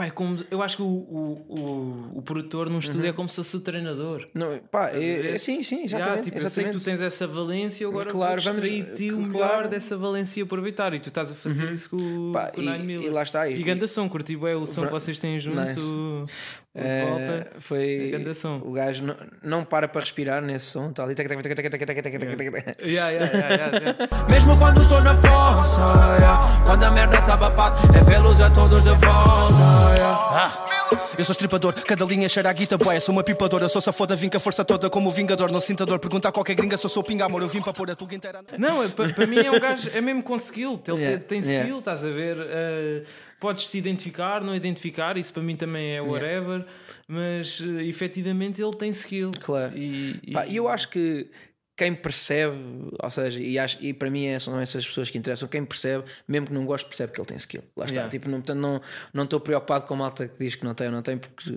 [0.00, 3.28] Pá, é como, eu acho que o, o, o, o produtor num estúdio é como
[3.28, 4.26] se fosse o treinador.
[4.32, 6.24] não, pá, é, é- sim, sim, Já, exatamente.
[6.24, 9.30] tipo, eu sei que tu tens essa valência, agora Claro, vou extrair-te o claro.
[9.32, 10.94] melhor dessa valência e aproveitar.
[10.94, 13.08] E tu estás a fazer isso com, Pá, com o e- Nine Miller.
[13.08, 15.76] e lá está, e- E ganda som, curti bem o som que vocês têm juntos.
[15.76, 16.32] Nice.
[16.72, 18.12] Eh, é, volta, foi
[18.62, 21.08] o gajo não, não para para respirar nesse som tá tal.
[24.30, 25.80] Mesmo quando estou na força,
[26.18, 26.62] yeah.
[26.64, 29.56] quando a merda sabe a pato, é, é vê-los a todos de volta.
[29.94, 30.16] Yeah.
[30.16, 30.66] Ah.
[31.18, 32.98] Eu sou estripador, cada linha cheira a guita boé.
[33.00, 35.84] Sou uma pipadora, sou safoda, vim com a força toda como o vingador, não sinto
[35.84, 35.98] dor.
[35.98, 38.14] Pergunta a qualquer gringa se eu sou pinga amor, eu vim para pôr a tua
[38.14, 38.40] inteira.
[38.58, 41.54] Não, é para mim é um gajo, é mesmo com skill, ele yeah, tem skill,
[41.54, 41.78] yeah.
[41.78, 42.36] estás a ver?
[42.38, 43.06] Uh,
[43.40, 46.64] podes te identificar, não identificar, isso para mim também é whatever,
[47.08, 49.30] mas uh, efetivamente ele tem skill.
[49.40, 49.76] Claro.
[49.76, 51.26] E, e- Pá, E eu acho que
[51.80, 52.58] quem percebe,
[53.02, 56.04] ou seja, e, acho, e para mim é- são essas pessoas que interessam, quem percebe,
[56.28, 57.62] mesmo que não goste, percebe que ele tem skill.
[57.74, 57.94] Lá está.
[57.94, 58.10] Yeah.
[58.10, 58.80] Tipo, não, portanto, não
[59.14, 61.50] não estou preocupado com a malta que diz que não tem ou não tem, porque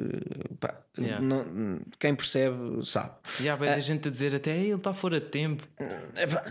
[0.62, 1.20] pá, Yeah.
[1.22, 3.12] não- quem percebe sabe.
[3.42, 5.68] E há bem da gente a dizer até "Ei, ele está fora de tempo.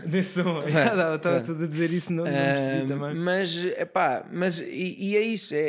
[0.05, 0.61] Desse som.
[0.67, 3.15] Estava tudo a dizer isso, não, não percebi também.
[3.15, 5.53] Mas, epá, mas e, e é isso.
[5.55, 5.59] É,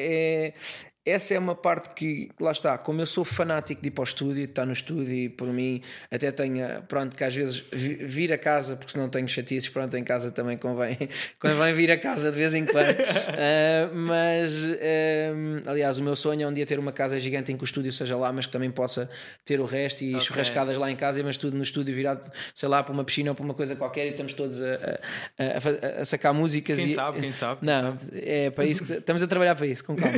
[0.49, 0.55] é-
[1.07, 4.05] essa é uma parte que, lá está, como eu sou fanático de ir para o
[4.05, 7.97] estúdio, de estar no estúdio e por mim até tenho, pronto, que às vezes vi-
[7.97, 10.97] vir a casa, porque senão tenho chatices, pronto, em casa também convém,
[11.39, 12.97] convém vir a casa de vez em quando.
[12.99, 14.51] Ah, mas,
[15.67, 17.67] ah, aliás, o meu sonho é um dia ter uma casa gigante em que o
[17.67, 19.09] estúdio seja lá, mas que também possa
[19.45, 20.27] ter o resto e Ok.
[20.27, 22.23] churrascadas lá em casa, mas tudo no estúdio virado,
[22.55, 24.75] sei lá, para uma piscina ou para uma coisa qualquer e estamos todos a,
[25.39, 26.77] a- a a sacar músicas.
[26.79, 29.67] Quem e- sabe, quem sabe, quem Não, é para isso que estamos a trabalhar para
[29.67, 30.15] isso, com calma.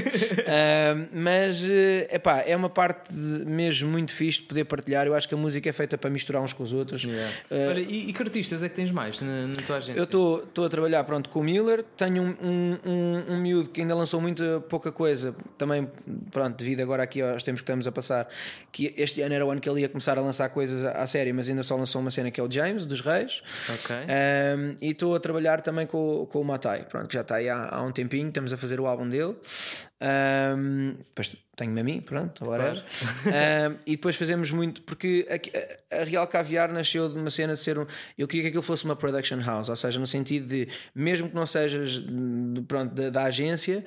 [1.13, 5.07] Mas é epá, é uma parte mesmo muito fixe de poder partilhar.
[5.07, 7.07] Eu acho que a música é feita para misturar uns com os outros.
[7.51, 9.99] Ah, Olha, e, e que artistas é que tens mais na, na tua agência?
[9.99, 13.81] eu estou a trabalhar pronto, com o Miller, tenho um, um, um, um miúdo que
[13.81, 15.89] ainda lançou muita pouca coisa, também
[16.31, 18.29] pronto, devido agora aqui aos tempos que estamos a passar,
[18.73, 21.07] que este ano era o ano que ele ia começar a lançar coisas à, à
[21.07, 23.43] série, mas ainda só lançou uma cena que é o James, dos Reis.
[23.73, 23.97] Ok.
[23.97, 27.37] Um, e estou a trabalhar também com, o- com o Matai, pronto, que já está
[27.37, 29.35] aí há, há um tempinho, estamos a fazer o álbum dele.
[29.99, 32.85] Um, depois tenho-me a mim, pronto, agora
[33.25, 35.27] um, E depois fazemos muito, porque
[35.91, 37.87] a, a Real Caviar nasceu de uma cena de ser um.
[38.17, 41.35] Eu queria que aquilo fosse uma production house, ou seja, no sentido de, mesmo que
[41.35, 42.03] não sejas
[42.69, 43.83] pronto, da, da agência.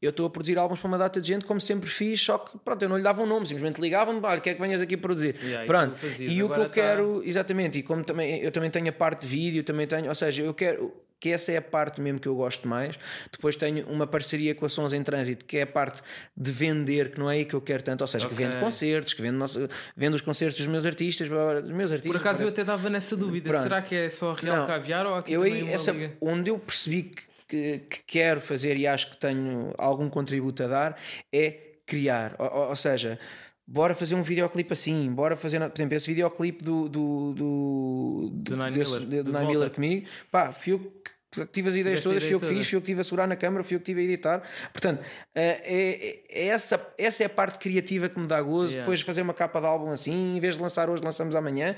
[0.00, 2.58] Eu estou a produzir álbuns para uma data de gente, como sempre fiz, só que
[2.58, 5.34] pronto, eu não lhe dava um nome, simplesmente ligavam-me, olha, quer que venhas aqui produzir.
[5.40, 6.30] Yeah, e pronto, fazias.
[6.30, 9.22] e o que eu quero, tá- exatamente, e como também eu também tenho a parte
[9.22, 12.28] de vídeo, também tenho, ou seja, eu quero que essa é a parte mesmo que
[12.28, 12.96] eu gosto mais.
[13.32, 16.02] Depois tenho uma parceria com a Sons em Trânsito, que é a parte
[16.36, 18.36] de vender, que não é aí que eu quero tanto, ou seja, Ok.
[18.36, 22.12] que vendo concertos, que nosso- vendo os concertos dos meus artistas, dos meus artistas.
[22.12, 23.48] Por acaso eu até dava nessa dúvida.
[23.50, 23.62] Pronto.
[23.62, 26.12] Será que é só Real Não, Caviar ou há aqui eu aí, essa, liga?
[26.20, 30.66] onde eu percebi que, que, que quero fazer e acho que tenho algum contributo a
[30.66, 31.00] dar
[31.32, 31.54] é
[31.86, 32.34] criar.
[32.38, 33.18] Ou- ou seja,
[33.66, 38.56] bora fazer um videoclipe assim, bora fazer, por exemplo, esse videoclipe do, do, do, Do
[38.56, 39.46] Nine desse- Miller, de- de do Nine.
[39.46, 41.10] Miller comigo, pá, fui eu que
[41.44, 43.36] tive as ideias todas, fui eu que fiz, fui eu que estive a segurar na
[43.36, 44.42] câmara, fui eu que estive a editar.
[44.72, 45.02] Portanto,
[45.34, 48.68] eh, é, é essa, essa é a parte criativa que me dá gozo.
[48.68, 48.82] Yeah.
[48.82, 51.74] Depois fazer uma capa de álbum assim, em vez de lançar hoje, lançamos amanhã.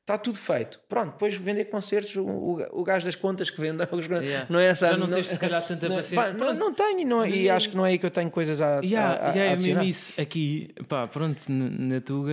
[0.00, 0.78] Está tudo feito.
[0.88, 3.82] Pronto, depois vender concertos, o, o, o gajo das contas que vende,
[4.26, 4.46] Yeah.
[4.48, 4.88] não é essa.
[4.88, 6.22] Já não tens, se calhar, tanta não, paciência.
[6.24, 6.58] pá, não, Pronto.
[6.58, 8.80] não tenho, e não- e acho que não é aí que eu tenho coisas a,
[8.84, 10.20] Yeah, a, a, yeah, a é mesmo isso.
[10.20, 12.32] Aqui, pá, pronto, na Tuga,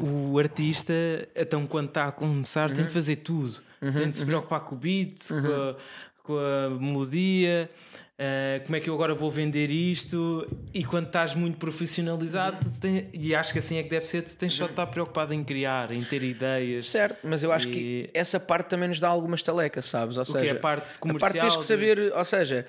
[0.00, 0.92] o artista,
[1.36, 2.76] então quando está a começar, Uhum.
[2.76, 3.60] tem de fazer tudo.
[3.92, 5.76] Tem de se preocupar com o beat, com, a,
[6.22, 7.68] com a melodia.
[8.16, 10.46] eh, como é que eu agora vou vender isto?
[10.72, 14.36] E quando estás muito profissionalizado, tem- e acho que assim é que deve ser, tu
[14.36, 16.88] tens só de estar preocupado em criar, em ter ideias.
[16.88, 20.16] Certo, mas eu acho E- que essa parte também nos dá algumas talecas, sabes?
[20.16, 21.20] Ou O que seja, é a parte A comercial?
[21.32, 22.66] parte tens que de- saber, ou seja,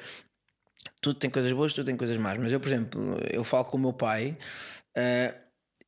[1.01, 2.37] tudo tem coisas boas, tudo tem coisas más.
[2.39, 4.35] Mas eu, por exemplo, eu falo com o meu pai
[4.95, 5.33] eh,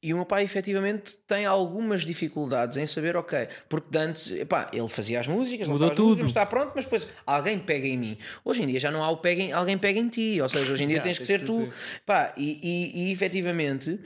[0.02, 4.88] e o meu pai efetivamente tem algumas dificuldades em saber, ok, porque antes, epá, ele
[4.88, 6.10] fazia as músicas, Mudou tudo.
[6.10, 8.18] músicas, está pronto, mas depois alguém pega em mim.
[8.46, 10.72] Hoje em dia já não há o pega em, alguém pega em ti, ou seja,
[10.72, 11.68] hoje em dia Já, tens que ser tu.
[12.06, 14.00] Pá, e, e, e efetivamente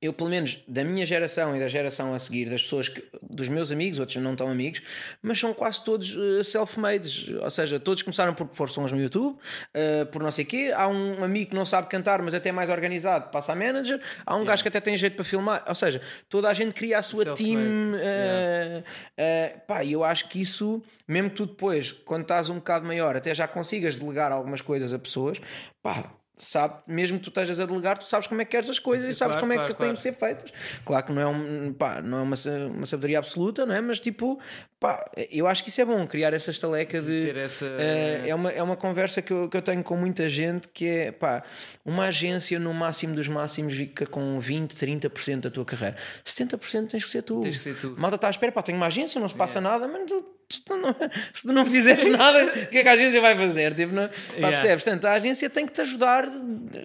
[0.00, 3.48] eu, pelo menos da minha geração e da geração a seguir, das pessoas que, dos
[3.48, 4.80] meus amigos, outros não tão amigos,
[5.20, 9.36] mas são quase todos eh, self-made, ou seja, todos começaram por pôr sons no YouTube,
[9.74, 10.72] eh, por não sei quê.
[10.74, 14.00] Há um amigo que não sabe cantar, mas até é mais organizado, passa a manager.
[14.24, 16.98] Há um gajo que até tem jeito para filmar, ou seja, toda a gente cria
[16.98, 17.94] a sua team.
[18.00, 18.82] eh,
[19.16, 22.86] eh, pá, e eu acho que isso, mesmo que tu depois, quando estás um bocado
[22.86, 25.40] maior, até já consigas delegar algumas coisas a pessoas,
[25.82, 26.17] pá.
[26.40, 29.08] Sabe, mesmo que tu estejas a delegar, tu sabes como é que queres as coisas
[29.10, 29.96] e sabes Claro, como é claro, que têm claro.
[29.96, 30.52] que ser feitas.
[30.84, 32.36] Claro que não é, um, pá, não é uma,
[32.76, 33.80] uma sabedoria absoluta, não é?
[33.80, 34.38] Mas tipo,
[34.78, 37.22] pá, eu acho que isso é bom, criar essa estaleca de.
[37.22, 40.28] ter essa- eh, é, uma, é uma conversa que eu, que eu tenho com muita
[40.28, 41.42] gente que é, pá,
[41.84, 45.96] uma agência no máximo dos máximos fica com 20, 30% da tua carreira.
[46.24, 47.40] 70% tens que ser tu.
[47.40, 47.96] Tens que ser tu.
[47.98, 50.62] Malta está à espera, pá, tenho uma agência, não se passa nada, mas tu, tu-
[50.64, 50.94] tu não-
[51.32, 53.74] se tu não fizeres nada, o que é que a agência vai fazer?
[53.74, 54.56] Tipo, não, pá, Yeah.
[54.56, 54.84] percebes?
[54.84, 56.28] Portanto, a agência tem que te ajudar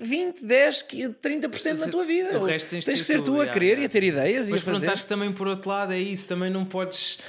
[0.02, 0.86] 20, 10,
[1.22, 2.40] 30% na tua vida.
[2.40, 3.84] O resto tens de que ser tu, a querer yeah.
[3.84, 6.66] e a ter ideias Mas e que também por outro lado é isso, também não
[6.66, 7.20] podes.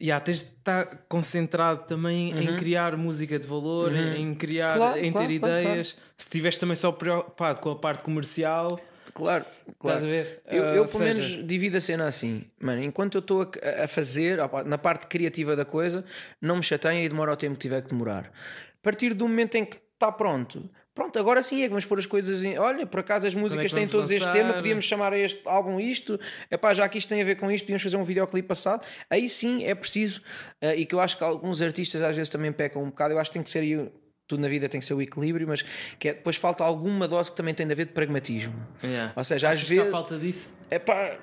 [0.00, 5.02] Yeah, tens de estar concentrado também em criar música de valor, em criar, Claro, em
[5.02, 5.88] ter claro, claro, ideias.
[6.16, 8.80] Se estiveres também só preocupado com a parte comercial,
[9.14, 9.44] Claro,
[9.78, 9.98] claro.
[9.98, 10.42] Estás a ver?
[10.46, 12.82] Eu, Ah, eu ou pelo seja- menos divido a cena assim, mano.
[12.82, 16.04] Enquanto eu estou a, a fazer, na parte criativa da coisa,
[16.40, 18.26] não me chateia e demora o tempo que tiver que demorar.
[18.26, 21.98] A partir do momento em que está pronto, pronto, agora sim é que vamos pôr
[21.98, 22.58] as coisas em.
[22.58, 24.38] Olha, por acaso as músicas que têm todos este lançar?
[24.38, 26.18] tema, podíamos chamar a este álbum isto,
[26.50, 28.84] epá, já que isto tem a ver com isto, podíamos fazer um videoclipe passado.
[29.08, 30.22] Aí sim é preciso,
[30.60, 33.18] eh, e que eu acho que alguns artistas às vezes também pecam um bocado, eu
[33.18, 33.88] acho que tem que ser aí.
[34.32, 35.60] Tudo na vida tem que ser o equilíbrio, mas
[35.98, 38.54] que é- depois falta alguma dose que também tem de haver de pragmatismo.
[38.82, 39.12] Yeah.
[39.14, 39.90] Ou seja, às Achas que há vezes.
[39.92, 40.54] falta disso.
[40.70, 41.18] É pá,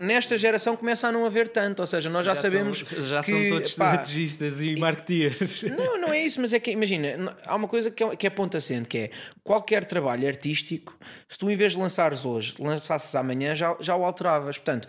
[0.00, 3.26] nesta geração começa a não haver tanto, ou seja, nós já, sabemos estão- já que,
[3.30, 5.62] são todos pá, estrategistas e marketeers.
[5.76, 8.30] não, não é isso, mas é que imagina, há uma coisa que é, que é
[8.30, 9.10] ponto assente, que é
[9.42, 10.96] qualquer trabalho artístico,
[11.28, 14.56] se tu em vez de lançares hoje, lançasses amanhã, já, já o alteravas.
[14.58, 14.88] Portanto,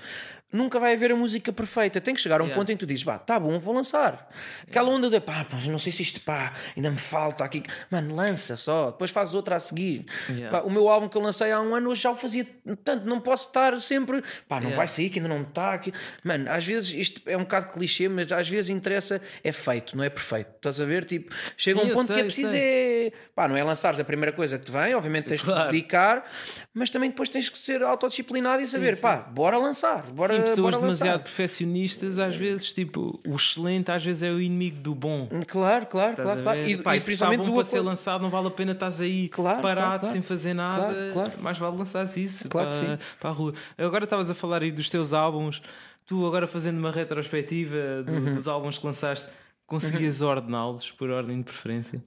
[0.54, 2.00] nunca vai haver a música perfeita.
[2.00, 2.60] Tem que chegar a um Yeah.
[2.60, 4.30] ponto em que tu dizes, pá, tá bom, vou lançar.
[4.68, 7.64] Aquela onda de pá, pá, não sei se isto, pá, ainda me falta aqui.
[7.90, 10.06] Mano, lança só, depois fazes outra a seguir.
[10.30, 10.60] Yeah.
[10.62, 12.46] Pá, o meu álbum que eu lancei há um ano, hoje já o fazia
[12.84, 15.92] tanto, não posso estar sempre, pá, não vai sair que ainda não está aqui.
[16.24, 20.04] Mano, às vezes isto é um bocado clichê, mas às vezes interessa, é feito, não
[20.04, 20.50] é perfeito.
[20.58, 21.06] Estás a ver?
[21.06, 23.08] Tipo, chega Sim, um ponto que é sei, preciso, sei.
[23.08, 25.64] é, pá, não é lançares a primeira coisa que te vem, obviamente tens Claro.
[25.70, 26.24] de dedicar,
[26.74, 29.02] mas também depois tens que ser autodisciplinado e saber, sim.
[29.02, 31.24] pá, bora lançar, bora, pessoas bora demasiado lançar.
[31.24, 35.28] perfeccionistas, às vezes, tipo, o excelente às vezes é o inimigo do bom.
[35.48, 36.60] Claro, claro, Estás claro, claro.
[36.60, 36.70] ver?
[36.70, 39.30] E, Pá, e principalmente bom do para ser lançado, não vale a pena estás aí
[39.30, 40.14] Claro, parado claro, claro.
[40.14, 40.94] sem fazer nada.
[40.94, 41.32] Claro, claro.
[41.42, 43.54] Mais vale lançares isso Claro para, para a rua.
[43.78, 45.62] Agora estavas a falar aí dos teus álbuns,
[46.06, 48.34] tu agora fazendo uma retrospectiva do- Uhum.
[48.36, 49.28] dos álbuns que lançaste,
[49.74, 52.04] conseguias ordená-los por ordem de preferência?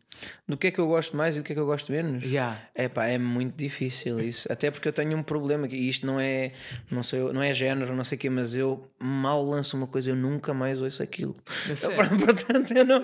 [0.49, 2.25] Do que é que eu gosto mais e do que é que eu gosto menos?
[2.25, 2.57] Yeah.
[2.75, 4.51] É pá, é muito difícil isso.
[4.51, 6.53] Até porque eu tenho um problema, e isto não é,
[6.91, 10.11] não sei, não é género, não sei o quê, mas eu mal lanço uma coisa,
[10.11, 11.37] eu nunca mais ouço aquilo.
[11.69, 11.97] É sério?
[12.25, 13.01] Portanto, eu não.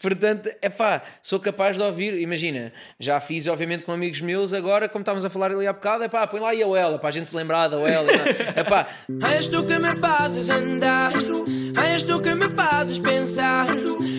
[0.00, 2.14] portanto, é pá, sou capaz de ouvir.
[2.14, 6.04] Imagina, já fiz, obviamente, com amigos meus, agora, como estávamos a falar ali há bocado,
[6.04, 8.10] é pá, põe lá aí a ela, para a gente se lembrar da ela.
[8.56, 8.88] É pá,
[9.30, 11.12] és tu que me fazes andar.
[11.76, 13.66] Ai, és tu que me fazes pensar.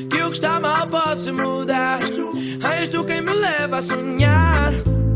[0.10, 2.00] Que o que está mal pode-se mudar.
[2.64, 4.74] Ai, és tu quem me leva a sonhar.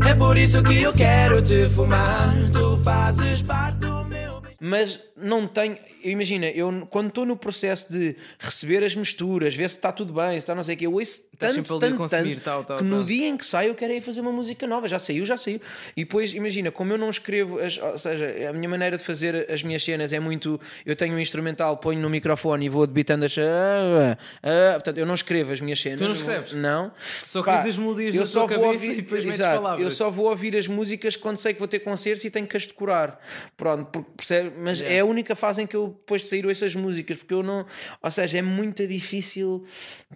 [0.08, 2.34] É por isso que eu quero te fumar.
[2.52, 4.42] Tu fazes parte do meu.
[4.60, 5.76] mas não tenho.
[6.02, 10.32] Imagina, eu quando estou no processo de receber as misturas, ver se está tudo bem,
[10.32, 12.84] se está não sei o que, eu ouço Estás tanto, tanto, tanto, tal, tal, que
[12.84, 13.04] no tal.
[13.04, 14.86] dia em que sai eu quero ir fazer uma música nova.
[14.86, 15.60] Já saiu, já saiu.
[15.96, 19.50] E depois, imagina, como eu não escrevo, as- ou seja, a minha maneira de fazer
[19.50, 20.60] as minhas cenas é muito.
[20.86, 23.36] Eu tenho um instrumental, ponho no microfone e vou debitando as.
[23.38, 25.98] ah, ah, portanto, eu não escrevo as minhas cenas.
[26.00, 26.52] Tu não escreves?
[26.52, 26.92] Não.
[27.24, 29.84] Só crias as melodias eu na só vou ouvir, e depois exato, palavras.
[29.84, 32.56] Eu só vou ouvir as músicas quando sei que vou ter concertos e tenho que
[32.56, 33.20] as decorar.
[33.56, 34.52] Pronto, percebe?
[34.58, 37.34] mas é a única fase em que eu depois de sair ouço as músicas, porque
[37.34, 37.64] eu não.
[38.02, 39.64] Ou seja, é muito difícil.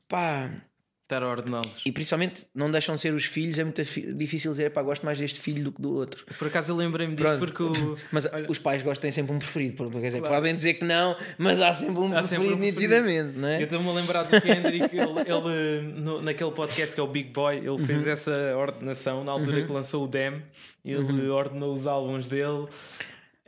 [0.09, 0.51] Pá.
[1.05, 1.81] Estar a ordená-los.
[1.87, 5.19] E principalmente não deixam de ser os filhos, é muito difícil dizer, pá, gosto mais
[5.19, 6.23] deste filho do que do outro.
[6.39, 7.97] Por acaso eu lembrei-me disso porque o.
[8.13, 11.73] Mas os pais gostam sempre um preferido, quer dizer, podem dizer que não, mas há
[11.73, 12.81] sempre um Há sempre preferido um preferido.
[12.83, 13.57] nitidamente, não é?
[13.59, 17.31] Eu estou-me a lembrar do Kendrick, ele, ele, no- naquele podcast que é o Big
[17.31, 18.13] Boy, ele fez Uhum.
[18.13, 20.43] essa ordenação na altura que lançou o Dem,
[20.85, 21.31] ele Uhum.
[21.33, 22.67] ordenou os álbuns dele.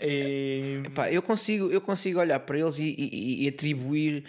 [0.01, 0.83] E...
[0.95, 4.25] Pá, eu consigo, eu consigo olhar para eles e, e- e atribuir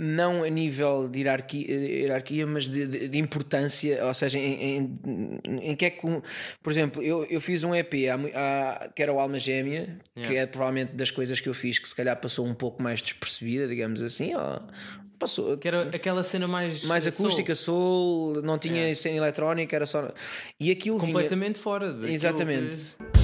[0.00, 5.40] não a nível de hierarquia, hierarquia mas de, de- de importância, ou seja, em, em,
[5.70, 6.00] em que é que,
[6.62, 9.98] por exemplo, eu, eu fiz um EP há mui- há- que era o Alma Gêmea,
[10.14, 10.42] que Yeah.
[10.42, 13.66] é provavelmente das coisas que eu fiz que se calhar passou um pouco mais despercebida,
[13.66, 14.60] digamos assim, ó,
[15.18, 16.84] passou, Que era aquela cena mais.
[16.84, 18.94] mais soul, acústica, soul, não tinha Yeah.
[18.96, 20.12] cena eletrónica, era só.
[20.60, 21.92] E aquilo vinha- Completamente fora.
[21.92, 22.76] daquilo Exatamente.
[23.12, 23.17] que-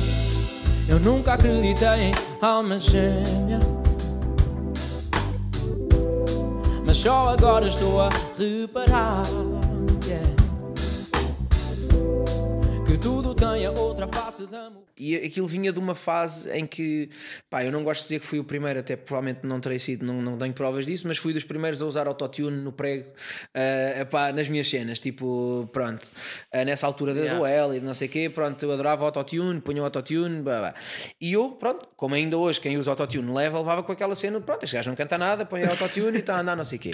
[0.87, 3.59] Eu nunca acreditei em alma gêmea.
[6.87, 9.23] Mas só agora estou a reparar
[12.95, 17.11] que tudo tem a outra face da E aquilo vinha de uma fase em que,
[17.51, 20.07] pá, eu não gosto de dizer que fui o primeiro, até provavelmente não terei sido,
[20.07, 23.11] não, não tenho provas disso, mas fui dos primeiros a usar autotune no prego,
[23.53, 26.09] ah, epá, nas minhas cenas, tipo, pronto,
[26.53, 27.39] ah, nessa altura da Yeah.
[27.41, 30.61] duel e de não sei o quê, pronto, eu adorava autotune, punha o autotune, blá,
[30.61, 30.75] blá.
[31.21, 34.63] e eu, pronto, como ainda hoje quem usa autotune leva, levava com aquela cena, pronto,
[34.63, 36.93] este gajo não canta nada, põe autotune e está a andar não sei o quê.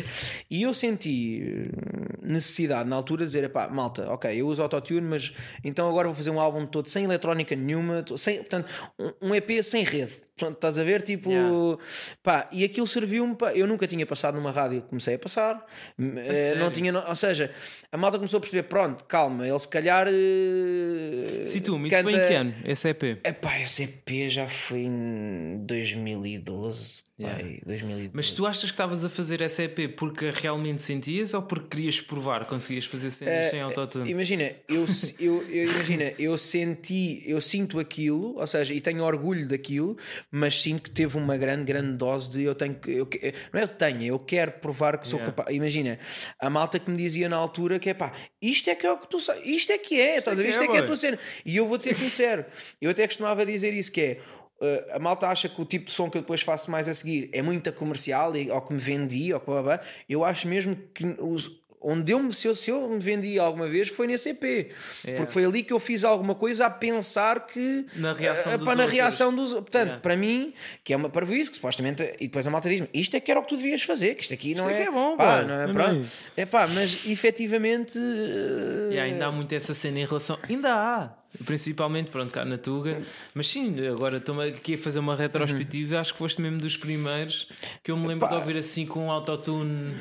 [0.49, 5.03] E eu senti eh, necessidade na altura de dizer, epá, malta, ok, eu uso autotune,
[5.03, 5.33] mas
[5.65, 9.63] então agora vou fazer um álbum todo sem eletrónica nenhuma, sem, portanto, um, um EP
[9.63, 10.23] sem rede.
[10.41, 11.03] Pronto, estás a ver?
[11.03, 11.79] Tipo, Yeah.
[12.23, 13.55] pá, e aquilo serviu-me para.
[13.57, 15.65] Eu nunca tinha passado numa rádio, comecei a passar.
[15.99, 16.61] Eh, sério?
[16.61, 17.51] não tinha, ou seja,
[17.93, 20.07] a malta começou a perceber: pronto, calma, ele se calhar.
[20.09, 22.55] eh, Se tu, isso foi em canta- que ano?
[22.65, 23.03] Esse EP?
[23.25, 27.03] Epá, esse EP já foi em 2012.
[27.21, 27.39] Yeah.
[27.39, 28.11] pai, 2012.
[28.15, 32.01] Mas tu achas que estavas a fazer essa EP porque realmente sentias ou porque querias
[32.01, 32.47] provar?
[32.47, 34.11] Conseguias fazer cenas Eh, sem autotune?
[34.11, 34.87] Imagina, eu,
[35.19, 39.99] eu, eu- imagina, eu senti, eu sinto aquilo, ou seja, e tenho orgulho daquilo,
[40.31, 43.09] mas sinto que teve uma grande, grande dose de eu tenho que, eu,
[43.53, 45.33] não é eu tenho, eu quero provar que sou Yeah.
[45.33, 45.55] capaz.
[45.55, 45.99] Imagina,
[46.39, 48.97] a malta que me dizia na altura que é pá, isto é que é o
[48.97, 50.45] que tu sabes, isto é que é, a ver?
[50.45, 51.19] que isto é, é que é a tua cena.
[51.45, 52.45] E eu vou-te ser sincero,
[52.81, 54.19] eu até costumava dizer isso que é.
[54.61, 56.95] uh, a malta acha que o tipo de som que eu depois faço mais a
[56.95, 59.87] seguir é muito comercial e, ou que me vendi ou que blá, blá, blá.
[60.09, 61.51] eu acho mesmo que os,
[61.83, 64.73] onde eu me, se, eu, se eu me vendi alguma vez foi nesse EP
[65.17, 68.67] porque foi ali que eu fiz alguma coisa a pensar que Na reação uh, dos
[68.67, 68.99] pá, na outros.
[68.99, 70.01] reação dos portanto Yeah.
[70.03, 70.53] para mim
[70.85, 73.41] que é uma parvoíce que supostamente e depois a malta diz-me isto é que era
[73.41, 75.39] o que tu devias fazer que isto aqui não é é, que é bom, pá,
[75.39, 75.43] pá.
[75.43, 76.07] não é, pronto.
[76.37, 76.43] é?
[76.43, 80.39] é pá mas efetivamente uh, E ainda há muito essa cena em relação.
[80.49, 81.11] Ainda há,
[81.45, 83.01] principalmente pronto, cá na Tuga.
[83.35, 86.01] Mas sim, agora estou aqui a fazer uma retrospectiva.
[86.01, 87.49] Acho que foste mesmo dos primeiros
[87.83, 88.35] que eu me lembro Epá.
[88.37, 89.95] de ouvir assim com um autotune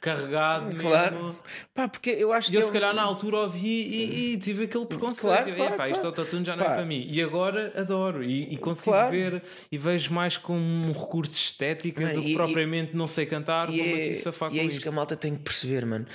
[0.00, 0.76] carregado.
[0.76, 1.36] claro mesmo.
[1.74, 4.38] pá porque eu acho E que eu, é se calhar, na altura ouvi e, e
[4.38, 5.26] tive aquele preconceito.
[5.28, 6.06] Claro, e, claro, Isto claro.
[6.08, 6.72] autotune já não Pá.
[6.72, 7.06] é para mim.
[7.10, 9.10] E agora adoro e, e consigo Claro.
[9.10, 13.06] ver e vejo mais como um recurso de estética do que e- e- propriamente não
[13.06, 13.70] sei cantar.
[13.70, 14.88] E é, e é isso que isto.
[14.88, 16.06] a malta tem que perceber, mano.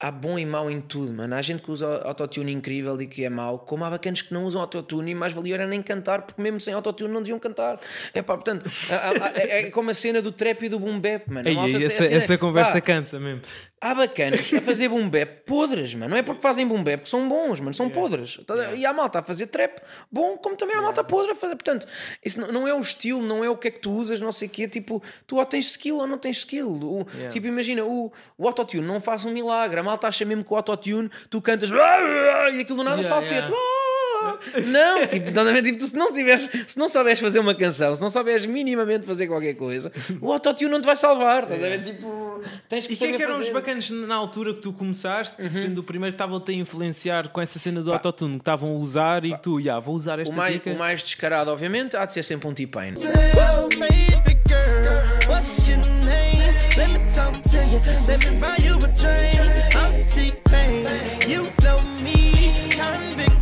[0.00, 1.34] Há bom e mau em tudo, mano.
[1.34, 4.44] Há gente que usa autotune incrível e que é mau, como há bacanas que não
[4.44, 7.80] usam autotune e mais valia era nem cantar, porque mesmo sem autotune não deviam cantar.
[8.14, 10.78] É pá, portanto, há- há- há- é, é como a cena do trap e do
[10.78, 11.48] boom bap, mano.
[11.48, 13.42] A Ei, a essa, cena- essa conversa pá, cansa mesmo.
[13.80, 16.10] Há bacanas a fazer boom bap podres, mano.
[16.10, 17.72] Não é porque fazem boom bap que são bons, mano.
[17.72, 18.38] São podres.
[18.46, 19.78] Tá- E há malta a fazer trap
[20.10, 21.54] bom, como também há malta podre a fazer.
[21.54, 21.86] Portanto,
[22.24, 24.48] isso não, é o estilo, não é o que é que tu usas, não sei
[24.48, 24.66] o quê.
[24.66, 26.68] Tipo, tu ou tens skill ou não tens skill.
[26.72, 27.30] O- Yeah.
[27.32, 29.78] Tipo, imagina, o, o autotune não faz um milagre.
[29.80, 33.50] A malta acha mesmo que o autotune, tu cantas e aquilo do nada Yeah, falsete.
[33.50, 33.77] yeah.
[34.66, 38.00] Não, tipo, não, tipo, tu se não tiveres, se não souberes fazer uma canção, se
[38.00, 41.82] não souberes minimamente fazer qualquer coisa, o autotune não te vai salvar, estás a ver?
[41.82, 45.40] Tipo, tens que E quem é que eram os bacanas na altura que tu começaste,
[45.40, 45.48] Uhum.
[45.48, 48.70] tipo, sendo o primeiro que estavam-te a influenciar com essa cena do autotune, que estavam
[48.70, 50.70] a usar e que tu, já, vou usar esta O mais, dica.
[50.70, 52.94] o mais descarado, obviamente, há de ser sempre um T-Pain.
[52.98, 56.38] Well, baby girl, what's your name?
[56.76, 57.80] Let me talk to you.
[58.06, 59.74] Let me buy you a drink.
[59.74, 60.84] I'm T-Pain.
[61.28, 62.68] You know me.
[62.76, 63.37] Convict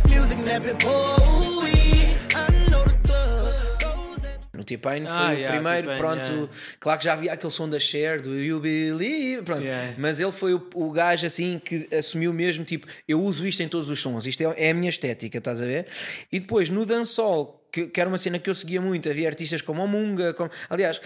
[4.53, 6.27] No T-Pain foi Ah, o yeah, primeiro, pronto.
[6.27, 6.49] yeah.
[6.79, 9.63] Claro que já havia aquele som da Cher, do You Believe, pronto.
[9.63, 9.93] Yeah.
[9.97, 13.67] Mas ele foi o, o gajo assim que assumiu mesmo, tipo, eu uso isto em
[13.67, 15.87] todos os sons, isto é, é a minha estética, estás a ver?
[16.31, 19.61] E depois no dancehall, que, que era uma cena que eu seguia muito, havia artistas
[19.61, 20.49] como o Munga, como...
[20.69, 20.99] aliás.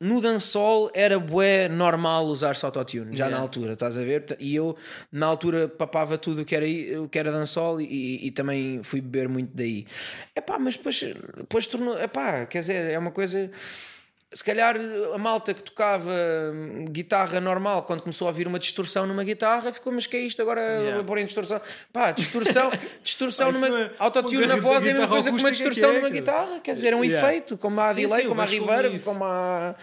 [0.00, 3.36] No dancehall era bué normal usar-se autotune, já Yeah.
[3.36, 4.36] na altura, estás a ver?
[4.38, 4.76] E eu,
[5.10, 6.66] na altura, papava tudo o que era,
[7.02, 9.86] o que era dancehall e, e, e também fui beber muito daí.
[10.36, 11.00] Epá, mas depois,
[11.36, 12.00] depois tornou.
[12.00, 13.50] Epá, quer dizer, é uma coisa.
[14.30, 14.76] Se calhar
[15.14, 16.10] a malta que tocava
[16.52, 20.20] hum, guitarra normal, quando começou a ouvir uma distorção numa guitarra, ficou, mas que é
[20.20, 20.60] isto agora?
[20.60, 21.02] Yeah.
[21.02, 21.58] Pôr em distorção.
[21.90, 22.70] Pá, distorção,
[23.02, 23.68] distorção Ah, numa.
[23.80, 26.08] é- autotune na voz é a mesma coisa que uma acústica que distorção é, numa
[26.08, 26.20] cara.
[26.20, 27.26] guitarra, quer dizer, é um Yeah.
[27.26, 29.74] efeito, como há Sim, delay, sim, como há reverb, como há.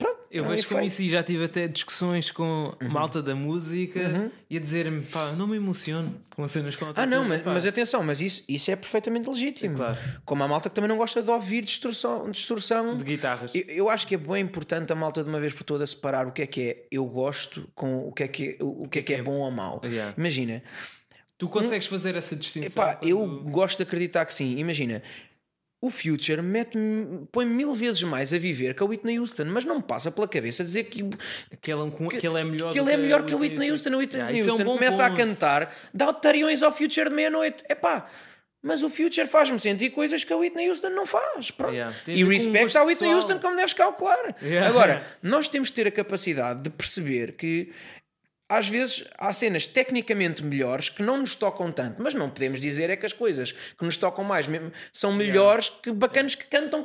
[0.00, 0.92] Pronto, Eu é vejo como efeito.
[0.92, 2.88] isso e já tive até discussões com Uhum.
[2.88, 7.24] malta da música e a dizer-me, pá, não me emociono com cenas com Ah, não,
[7.28, 9.74] mas, mas atenção, mas isso, isso é perfeitamente legítimo.
[9.74, 9.98] É claro.
[10.24, 12.30] Como há malta que também não gosta de ouvir distorção.
[12.30, 12.96] distorção.
[12.96, 13.54] De guitarras.
[13.54, 16.26] Eu, eu acho que é bem importante a malta de uma vez por todas separar
[16.26, 18.98] o que é que é eu gosto com o que é que é, o que
[19.00, 19.80] é, que é bom ou mau.
[19.84, 20.14] Yeah.
[20.16, 20.62] Imagina,
[21.36, 22.68] Tu consegues fazer essa distinção?
[22.68, 24.56] epá, quando- eu gosto de acreditar que sim.
[24.58, 25.02] Imagina,
[25.82, 26.76] o Future mete
[27.32, 30.28] põe mil vezes mais a viver que a Whitney Houston, mas não me passa pela
[30.28, 31.02] cabeça dizer que,
[31.60, 33.70] que, ele, é um- que ele é melhor que ele é melhor que a Whitney
[33.70, 33.94] Houston.
[33.94, 35.18] A Whitney Yeah, isso é um Houston começa a ponto.
[35.18, 37.64] cantar, dá tariões ao Future de meia-noite.
[37.68, 38.06] Epá,
[38.62, 41.50] mas o Future faz-me sentir coisas que a Whitney Houston não faz.
[41.50, 41.72] Pronto.
[41.72, 41.96] Yeah.
[42.06, 43.14] A E respeito à Whitney pessoal.
[43.14, 44.36] Houston como deves calcular.
[44.42, 44.68] Yeah.
[44.68, 47.72] Agora, nós temos que ter a capacidade de perceber que
[48.50, 52.90] às vezes há cenas tecnicamente melhores que não nos tocam tanto, mas não podemos dizer
[52.90, 54.46] é que as coisas que nos tocam mais
[54.92, 56.84] são melhores que bacanas que cantam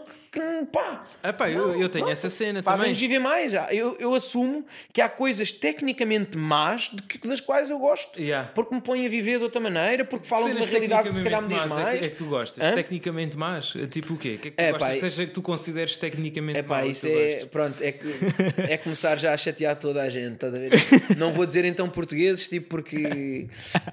[0.71, 1.07] pá.
[1.23, 2.77] Ah, pá, eu, eu tenho essa cena também.
[2.77, 3.53] Fazem-nos viver mais.
[3.71, 8.19] Eu, eu assumo que há coisas tecnicamente más que, das quais eu gosto.
[8.19, 8.49] Yeah.
[8.53, 11.23] Porque me põem a viver de outra maneira, porque falam de uma realidade que se
[11.23, 11.95] calhar me diz más, mais.
[11.95, 12.63] É que, é que tu gostas.
[12.63, 12.73] Hã?
[12.73, 13.73] Tecnicamente mais.
[13.91, 14.35] Tipo o quê?
[14.35, 14.87] O que é que tu É, gostas?
[14.87, 17.45] pá, que seja que tu consideres tecnicamente É pá, mau e isso é.
[17.45, 18.07] Pronto, é, que,
[18.69, 20.71] é começar já a chatear toda a gente, estás a ver?
[21.17, 23.47] Não vou dizer então portugueses, tipo, porque.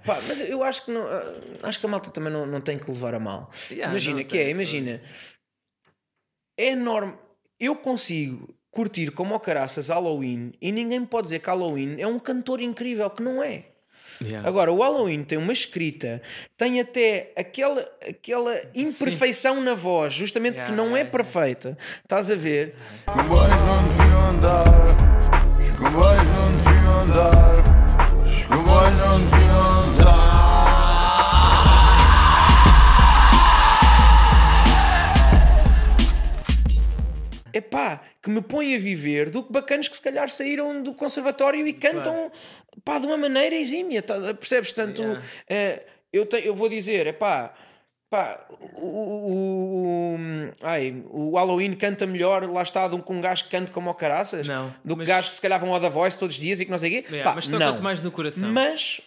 [0.04, 1.06] Pá, mas eu acho que não.
[1.62, 3.50] Acho que a malta também não, não tem que levar a mal.
[3.70, 5.00] Yeah, imagina, não que é, imagina.
[6.56, 7.14] É enorme.
[7.58, 12.06] Eu consigo curtir como o caraças Halloween e ninguém me pode dizer que Halloween é
[12.06, 13.66] um cantor incrível, que não é.
[14.20, 14.48] Yeah.
[14.48, 16.22] Agora, o Halloween tem uma escrita,
[16.56, 21.10] tem até aquela, aquela imperfeição na voz, justamente Yeah, que não é yeah, yeah.
[21.10, 21.78] perfeita.
[22.02, 22.74] Estás a ver?
[23.06, 24.64] Comboios não deviam andar.
[25.80, 27.62] Não deviam andar.
[28.24, 29.41] Deviam
[37.54, 41.66] Epá, que me põe a viver do que bacanas que se calhar saíram do conservatório
[41.66, 42.30] e cantam
[42.84, 44.72] pá, de uma maneira exímia, tá- percebes?
[44.72, 45.22] Tanto, Yeah.
[45.48, 45.82] eh,
[46.12, 47.52] eu, te- eu vou dizer, epá,
[48.10, 48.46] pá,
[48.76, 53.44] o, o, o- ai, o Halloween canta melhor, lá está, de um, com um gajo
[53.44, 55.80] que canta como o caraças, Não, do que mas- gajos que se calhar vão ao
[55.80, 57.08] da voz todos os dias e que não sei o quê.
[57.10, 57.82] Yeah, Pá, mas toca-te não.
[57.82, 58.50] mais no coração.
[58.50, 59.00] Mas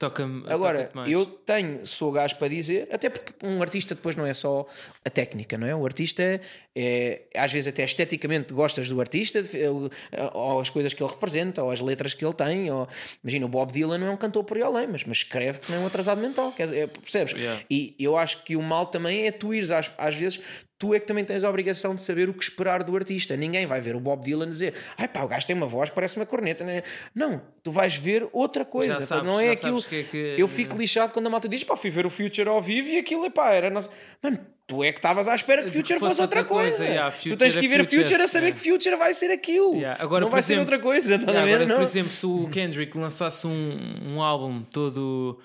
[0.00, 0.44] Toca-me.
[0.50, 1.10] Agora, mais.
[1.10, 4.66] eu tenho, sou gajo para dizer, até porque um artista depois não é só
[5.04, 5.76] a técnica, não é?
[5.76, 6.40] O artista,
[6.74, 9.90] é, às vezes até esteticamente gostas do artista, ou,
[10.32, 12.70] ou as coisas que ele representa, ou as letras que ele tem.
[12.70, 12.88] Ou,
[13.22, 15.70] imagina, o Bob Dylan não é um cantor por aí além, mas, mas escreve que
[15.70, 17.34] não é um atrasado mental, dizer, percebes?
[17.34, 17.62] Yeah.
[17.68, 20.40] E eu acho que o mal também é tu ires, às, às vezes,
[20.80, 23.36] tu é que também tens a obrigação de saber o que esperar do artista.
[23.36, 26.16] Ninguém vai ver o Bob Dylan dizer, ai pá, o gajo tem uma voz, parece
[26.16, 26.82] uma corneta, não é?
[27.14, 29.82] Não, tu vais ver outra coisa, Já sabes, não é aquilo.
[29.82, 32.48] que é que- Eu fico lixado quando a malta diz, pá, fui ver o Future
[32.48, 33.68] ao vivo e aquilo, pá, era.
[33.68, 33.90] Nossa...
[34.22, 36.78] Mano, tu é que estavas à espera que Future fosse fosse outra coisa.
[36.78, 38.62] coisa, yeah, tu tens que é ir ver Future, Future a saber yeah.
[38.62, 39.74] que Future vai ser aquilo.
[39.74, 41.28] Yeah, agora, não vai ser exemplo- outra coisa, ver?
[41.36, 41.74] agora, Não.
[41.76, 45.38] por exemplo, se o Kendrick lançasse um, um álbum todo,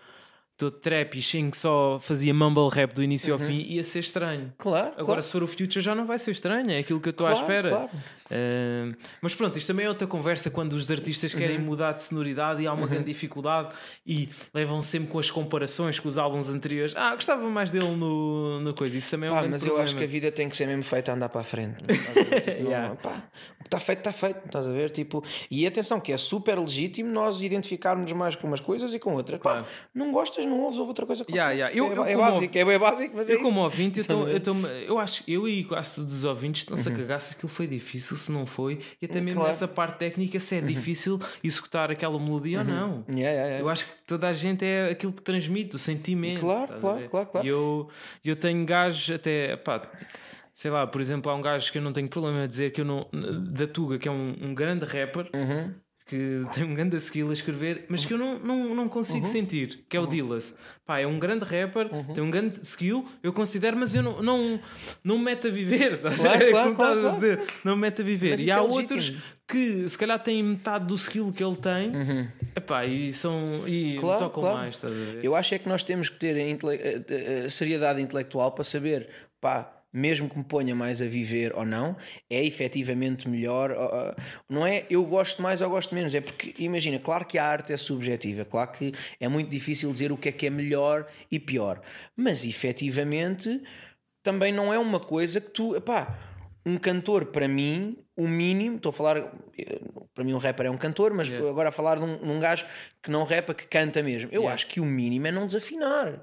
[0.57, 4.53] todo trap e que só fazia mumble rap do início ao fim, ia ser estranho.
[4.57, 5.23] Claro, Agora, claro.
[5.23, 7.31] se for o Future, já não vai ser estranho, é aquilo que eu estou à
[7.31, 7.69] Claro, espera.
[7.69, 7.89] claro.
[8.31, 11.63] Ah, mas pronto, isto também é outra conversa quando os artistas querem Uhum.
[11.65, 13.73] mudar de sonoridade e há uma grande dificuldade
[14.05, 16.93] e levam sempre com as comparações com os álbuns anteriores.
[16.95, 18.97] Ah, gostava mais dele no, no coisa.
[18.97, 19.83] Isso também é um Pá, grande mas eu problema.
[19.85, 21.83] acho que a vida tem que ser mesmo feita a andar para a frente.
[21.85, 22.41] ver?
[22.41, 22.95] Tipo, Yeah.
[22.95, 23.23] pá,
[23.59, 24.91] o que está feito, está feito, estás a ver?
[24.91, 29.13] Tipo, e atenção, que é super legítimo nós identificarmos mais com umas coisas e com
[29.13, 29.39] outras.
[29.39, 29.65] Pá, Claro.
[29.93, 31.25] não gostas, não ouves, ouve outra coisa.
[31.29, 31.75] Yeah, qualquer.
[31.75, 31.77] yeah.
[31.77, 33.59] Eu- é, eu é como básico, é bem básico, mas é Eu, como isso.
[33.61, 34.55] ouvinte, eu, tô, eu, tô,
[34.87, 38.15] eu acho eu e quase todos os ouvintes estão-se a cagar se aquilo foi difícil,
[38.17, 39.49] se não foi, e até mesmo Claro.
[39.49, 43.05] nessa parte técnica, se é difícil executar aquela melodia ou não.
[43.09, 43.59] Yeah, yeah, yeah.
[43.59, 46.41] Eu acho que toda a gente é aquilo que transmite, o sentimento.
[46.41, 47.45] Claro, claro, claro, claro.
[47.47, 47.89] E eu,
[48.23, 49.89] eu tenho gajos até, pá,
[50.53, 52.81] sei lá, por exemplo, há um gajo que eu não tenho problema a dizer que
[52.81, 53.07] eu não,
[53.51, 55.29] da Tuga, que é um, um grande rapper.
[55.33, 55.73] Uhum.
[56.07, 58.89] Que tem um grande skill a escrever, mas que eu não, não, não Uhum.
[58.89, 60.55] consigo sentir, que é o Dillas.
[60.85, 64.59] Pá, é um grande rapper, tem um grande skill, eu considero, mas eu não, não,
[65.03, 65.93] não me meto a viver.
[66.05, 67.41] Estás Claro, claro, Como claro, estás a dizer?
[67.63, 68.31] Não me meto a viver.
[68.37, 69.21] Mas E há é outros legítimo.
[69.47, 72.27] que se calhar têm metade do skill que ele tem Uhum.
[72.55, 74.75] epá, e, são, e tocam mais.
[74.75, 75.25] Estás a ver?
[75.25, 79.09] Eu acho é que nós temos que ter intele- seriedade intelectual para saber,
[79.41, 81.95] pá, mesmo que me ponha mais a viver ou não,
[82.29, 83.75] é efetivamente melhor.
[84.49, 87.73] Não é eu gosto mais ou gosto menos, é porque, imagina, claro que a arte
[87.73, 91.39] é subjetiva, claro que é muito difícil dizer o que é que é melhor e
[91.39, 91.81] pior,
[92.15, 93.61] mas efetivamente
[94.21, 96.17] também não é uma coisa que tu, pá,
[96.65, 99.21] um cantor para mim, o mínimo, estou a falar,
[100.15, 101.49] para mim um rapper é um cantor, mas Yeah.
[101.49, 102.65] agora a falar de um, de um gajo
[103.03, 104.29] que não rapa, que canta mesmo.
[104.31, 104.53] Eu Yeah.
[104.53, 106.19] acho que o mínimo é não desafinar.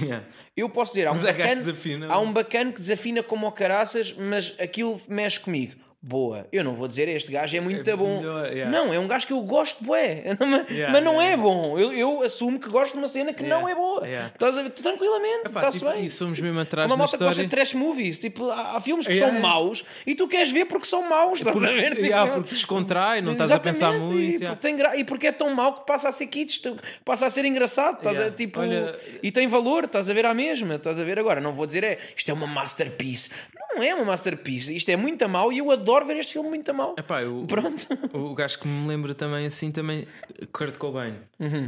[0.00, 0.26] Yeah.
[0.56, 2.10] Eu posso dizer, há um, Mas gajos bacana, que desafinam.
[2.12, 5.74] há um bacana que desafina como o caraças, mas aquilo mexe comigo.
[6.08, 8.18] Boa, eu não vou dizer este gajo é muito É bom.
[8.18, 8.70] melhor, yeah.
[8.70, 10.22] Não, é um gajo que eu gosto, bué.
[10.38, 11.76] mas, Yeah, mas não yeah, é bom.
[11.76, 14.06] Eu, eu assumo que gosto de uma cena que não é boa.
[14.06, 14.70] Estás a ver?
[14.70, 16.04] Tranquilamente, está-se tipo, bem.
[16.04, 17.48] E somos mesmo atrás Como a na malta que gosta história.
[17.48, 20.86] de trash movies, tipo, há, há filmes que são maus e tu queres ver porque
[20.86, 21.96] são maus, estás a ver?
[21.96, 24.16] Tipo, porque descontrai, não estás a pensar muito.
[24.42, 26.60] E porque, tem gra- e porque é tão mau que passa a ser kits,
[27.04, 30.32] passa a ser engraçado, estás a, tipo, Olha- e tem valor, estás a ver à
[30.32, 31.40] mesma, estás a ver agora.
[31.40, 33.30] Não vou dizer é isto é uma masterpiece,
[33.74, 36.70] não é uma masterpiece, isto é muito mau e eu adoro ver este filme muito
[36.70, 36.94] a mau.
[36.98, 37.86] Epá, eu, Pronto.
[38.12, 40.06] O, o gajo que me lembra também assim também
[40.52, 41.14] Kurt Cobain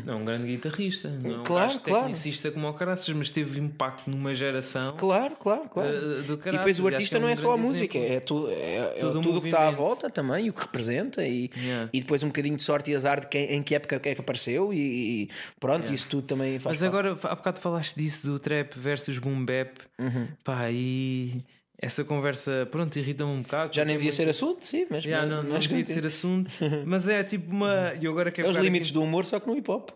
[0.05, 1.43] não é um grande guitarrista não é um Uhum.
[1.45, 2.01] Claro, gajo claro.
[2.05, 5.89] tecnicista como o caraças mas teve impacto numa geração Claro, claro, claro.
[5.95, 8.15] Eh, do e depois o artista é um não é só a música, exemplo.
[8.17, 10.61] é tudo, é, é o tudo o que está à volta também, e o que
[10.61, 11.89] representa, e, Yeah.
[11.93, 14.21] e depois um bocadinho de sorte e azar de quem, em que época é que
[14.21, 15.29] apareceu, e, e
[15.61, 17.07] pronto, isso tudo também faz mas parte.
[17.09, 20.29] agora há bocado falaste disso do trap versus boom bap Uhum.
[20.45, 21.43] pá e
[21.81, 25.05] essa conversa pronto irrita-me um bocado Já nem é devia muito- ser assunto, sim, mas,
[25.05, 26.51] Yeah, mas- não, não mas devia de ser assunto
[26.85, 29.39] mas é tipo uma e agora É quero os pegar limites aqui- do humor, só
[29.39, 29.91] que no hip hop.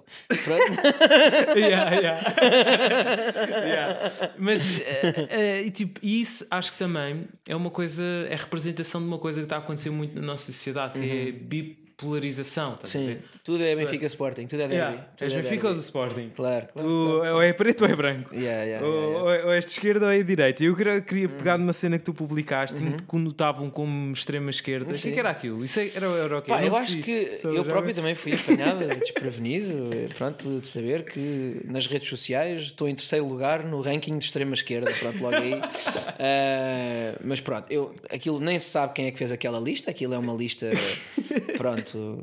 [0.44, 0.62] Pronto.
[1.58, 2.22] Yeah, yeah.
[3.66, 4.10] Yeah.
[4.38, 9.06] Mas eh, eh, e, tipo, isso acho que também é uma coisa, é representação de
[9.06, 11.38] uma coisa que está a acontecer muito na nossa sociedade, que é Uhum.
[11.48, 12.78] bip polarização.
[12.84, 14.74] Sim, tudo é Benfica Sporting, tudo é derby.
[14.74, 16.30] Yeah, tudo És é Benfica ou do Sporting?
[16.34, 16.88] Claro, claro.
[16.88, 17.34] Tu, claro.
[17.36, 18.34] ou é preto ou é branco.
[18.34, 20.64] Yeah, yeah, ou, é- ou és de esquerda ou é de direita.
[20.64, 24.92] Eu queria, queria pegar numa cena que tu publicaste em que conotavam como extrema esquerda.
[24.92, 25.14] O que é Uhum.
[25.14, 25.64] Que era aquilo?
[25.64, 26.50] Isso era, era o quê?
[26.50, 31.86] Pá, eu acho que eu próprio também fui apanhado, desprevenido, pronto, de saber que nas
[31.86, 35.52] redes sociais estou em terceiro lugar no ranking de extrema esquerda, pronto, logo aí.
[36.24, 40.14] Ah, mas pronto, eu, aquilo nem se sabe quem é que fez aquela lista, aquilo
[40.14, 40.70] é uma lista,
[41.62, 42.18] pronto,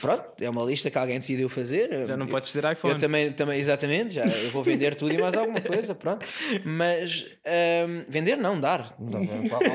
[0.00, 2.06] pronto, é uma lista que alguém decidiu fazer.
[2.06, 2.94] Já não Eu- podes ter iPhone.
[2.94, 6.24] Eu também, também, exatamente, já eu vou vender tudo e mais alguma coisa, pronto.
[6.64, 8.96] Mas ahm, vender não, dar.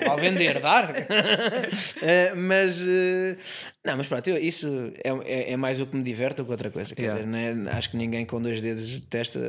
[0.05, 0.91] Qual vender, dar.
[0.91, 3.37] Ah, mas eh,
[3.83, 6.51] não, mas pronto, eu- isso é, é, é mais o que me diverte do que
[6.51, 6.93] outra coisa.
[6.95, 7.23] Quer Yeah.
[7.25, 9.39] dizer, não é- acho que ninguém com dois dedos testa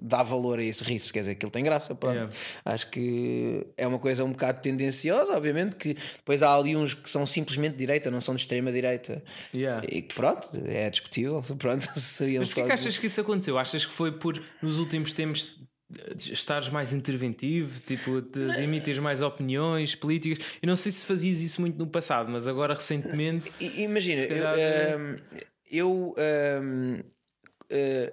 [0.00, 1.94] dá valor a isso, ri-se, quer dizer, aquilo tem graça.
[1.94, 2.14] Pronto.
[2.14, 2.32] Yeah.
[2.64, 7.08] Acho que é uma coisa um bocado tendenciosa, obviamente, que depois há ali uns que
[7.08, 9.22] são simplesmente de direita, não são de extrema direita.
[9.54, 9.84] Yeah.
[9.90, 11.40] E que pronto, é discutível.
[11.58, 13.58] Pronto, Mas porquê que de- achas que isso aconteceu?
[13.58, 15.58] Achas que foi por, nos últimos tempos,
[16.16, 20.44] estares mais interventivo, tipo, de, emitir mais opiniões políticas?
[20.62, 23.50] Eu não sei se fazias isso muito no passado, mas agora recentemente.
[23.60, 25.16] Imagina, eu, calhar, ehm,
[25.70, 27.00] eu, ehm,
[27.70, 28.12] eh,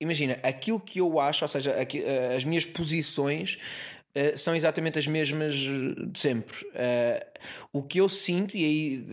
[0.00, 3.58] imagina, aquilo que eu acho, ou seja, aqui- eh, as minhas posições
[4.14, 6.56] eh, são exatamente as mesmas de sempre.
[7.44, 9.06] Eh, o que eu sinto, e aí,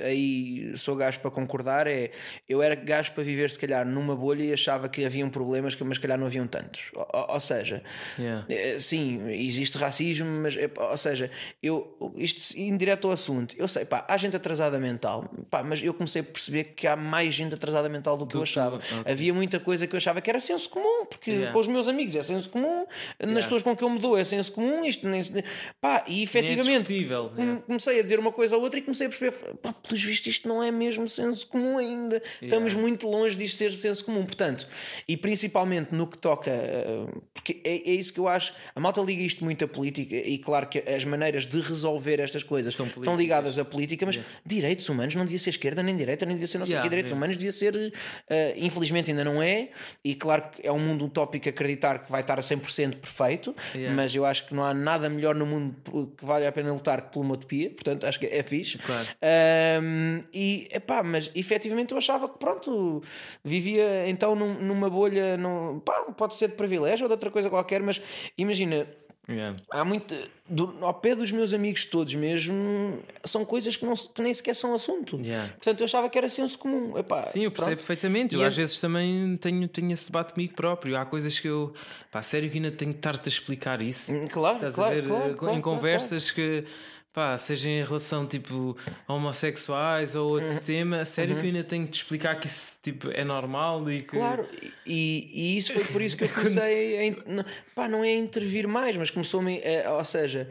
[0.00, 2.10] eh, aí sou gajo para concordar, é
[2.48, 5.84] eu era gajo para viver se calhar numa bolha e achava que haviam problemas, que-
[5.84, 6.90] mas se calhar não haviam tantos.
[6.94, 7.82] Ou, ou- seja,
[8.18, 8.44] Yeah.
[8.48, 11.30] eh, Sim, existe racismo, mas é, pá, ou seja,
[11.62, 15.92] eu isto indireto ao assunto, eu sei, pá, há gente atrasada mental, pá, mas eu
[15.94, 18.76] comecei a perceber que há mais gente atrasada mental do que eu que- achava.
[18.76, 19.12] ok.
[19.12, 21.52] Havia muita coisa que eu achava que era senso comum, porque Yeah.
[21.52, 22.84] com os meus amigos é senso comum,
[23.20, 25.44] nas pessoas com que eu me dou é senso comum, isto nem se-
[25.80, 27.66] pá, e efetivamente discutível, come- yeah.
[27.66, 30.48] comecei a dizer uma coisa ou outra e comecei a perceber, pá, pelos vistos isto
[30.48, 32.22] não é mesmo senso comum ainda.
[32.40, 34.24] Estamos muito longe disto ser senso comum.
[34.24, 34.66] Portanto,
[35.08, 39.00] e principalmente no que toca, eh, porque é, é isso que eu acho, a malta
[39.00, 42.86] liga isto muito à política e claro que as maneiras de resolver estas coisas São
[42.86, 46.48] estão ligadas à política, mas direitos humanos não devia ser esquerda nem direita, nem devia
[46.48, 46.90] ser não sei o Yeah, quê.
[46.90, 47.18] Direitos yeah.
[47.18, 47.92] humanos devia ser,
[48.28, 49.70] eh, infelizmente ainda não é,
[50.04, 53.94] e claro que é um mundo utópico acreditar que vai estar a 100% perfeito, Yeah.
[53.94, 55.74] mas eu acho que não há nada melhor no mundo
[56.16, 58.78] que vale a pena lutar que por uma utopia, portanto acho que é fixe.
[58.78, 59.08] Claro.
[59.22, 63.02] Ahm, e epá, mas efetivamente eu achava que pronto,
[63.44, 67.50] vivia então num- numa bolha, num, pá, pode ser de privilégio ou de outra coisa
[67.50, 68.00] qualquer, mas
[68.36, 68.86] imagina.
[69.28, 69.54] Yeah.
[69.70, 70.12] Há muito.
[70.48, 74.56] Do, ao pé dos meus amigos todos mesmo, são coisas que, não, que nem sequer
[74.56, 75.20] são assunto.
[75.22, 75.52] Yeah.
[75.52, 76.98] Portanto, eu achava que era senso comum.
[76.98, 77.78] Epá, Sim, eu percebo pronto.
[77.78, 78.34] perfeitamente.
[78.34, 80.96] Eu E às é- vezes também tenho, tenho esse debate comigo próprio.
[80.96, 81.72] Há coisas que eu,
[82.10, 84.12] pá, sério que ainda tenho que estar-te a explicar isso.
[84.12, 85.06] Hum, Claro, Estás claro, a ver?
[85.06, 86.64] claro, eh, claro, em conversas que,
[87.12, 88.76] pá, seja em relação tipo
[89.08, 90.58] homossexuais ou outro Uhum.
[90.60, 94.00] tema, sério que eu ainda tenho que te explicar que isso tipo, é normal e
[94.00, 94.08] que.
[94.16, 94.48] Claro,
[94.86, 97.30] e, e isso foi por isso que eu comecei a.
[97.30, 97.44] não-
[97.74, 99.60] Pá, não é a intervir mais, mas começou-me.
[99.84, 100.48] a- Ou seja,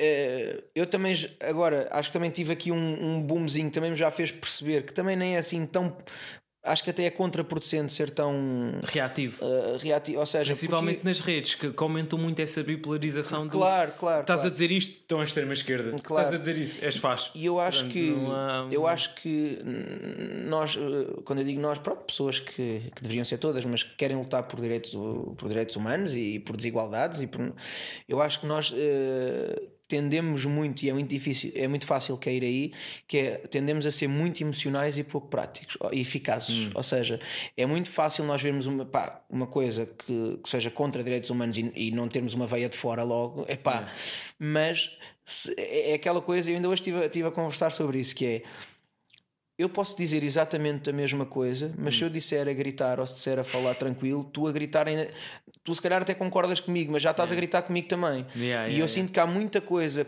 [0.00, 1.14] eh, eu também.
[1.40, 4.92] Agora, acho que também tive aqui um, um boomzinho, também me já fez perceber que
[4.94, 5.96] também nem é assim tão.
[6.64, 8.34] Acho que até é contraproducente ser tão.
[8.86, 9.44] Reativo.
[9.44, 13.50] eh, reativo, ou seja, Principalmente porque- nas redes, que comentam muito essa bipolarização do.
[13.58, 14.20] Claro, claro.
[14.22, 14.48] Estás claro.
[14.48, 15.94] a dizer isto, estão à extrema esquerda.
[16.02, 16.24] Claro.
[16.24, 17.30] Estás a dizer isso, és faz.
[17.34, 19.58] E eu acho Portanto, que há- eu acho que
[20.46, 23.94] nós, eh, quando eu digo nós, pronto, pessoas que, que deveriam ser todas, mas que
[23.96, 24.92] querem lutar por direitos,
[25.36, 27.52] por direitos humanos e por desigualdades, e por,
[28.08, 32.42] eu acho que nós eh, tendemos muito, e é muito difícil, é muito fácil cair
[32.42, 32.72] aí,
[33.06, 36.70] que é tendemos a ser muito emocionais e pouco práticos e eficazes.
[36.74, 37.20] Ou seja,
[37.56, 41.58] é muito fácil nós vermos uma, pá, uma coisa que, que seja contra direitos humanos
[41.58, 43.88] e, e não termos uma veia de fora logo, é pá,
[44.38, 44.90] mas
[45.24, 48.26] se- é é aquela coisa, eu ainda hoje estive, estive a conversar sobre isso, que
[48.26, 48.42] é
[49.56, 51.98] eu posso dizer exatamente a mesma coisa, mas Hum.
[51.98, 55.08] se eu disser a gritar ou se disser a falar tranquilo, tu a gritar ainda.
[55.62, 58.26] Tu se calhar até concordas comigo, mas já estás a gritar comigo também.
[58.34, 58.88] Yeah, e yeah, eu yeah.
[58.88, 60.06] sinto que há muita coisa.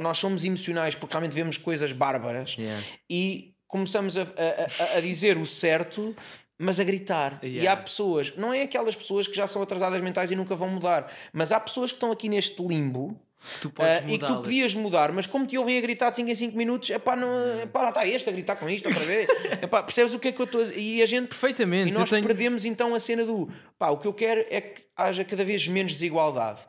[0.00, 2.82] Nós somos emocionais porque realmente vemos coisas bárbaras Yeah.
[3.10, 6.14] e começamos a, a- a- dizer o certo.
[6.60, 7.38] Mas a gritar.
[7.40, 7.70] E Yeah.
[7.72, 11.08] há pessoas, não é aquelas pessoas que já são atrasadas mentais e nunca vão mudar,
[11.32, 13.16] mas há pessoas que estão aqui neste limbo
[13.60, 16.16] Tu podes ah, e que tu podias mudar, mas como te ouvem a gritar de
[16.16, 19.04] 5 em 5 minutos, epá, não, epá, lá está este a gritar com isto outra
[19.04, 19.28] vez.
[19.62, 20.78] epá, percebes o que é que eu estou a dizer?
[20.80, 21.28] E a gente.
[21.28, 24.60] Perfeitamente, E nós tenho- perdemos então a cena do pá, o que eu quero é
[24.60, 26.60] que haja cada vez menos desigualdade.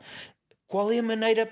[0.66, 1.50] Qual é a maneira.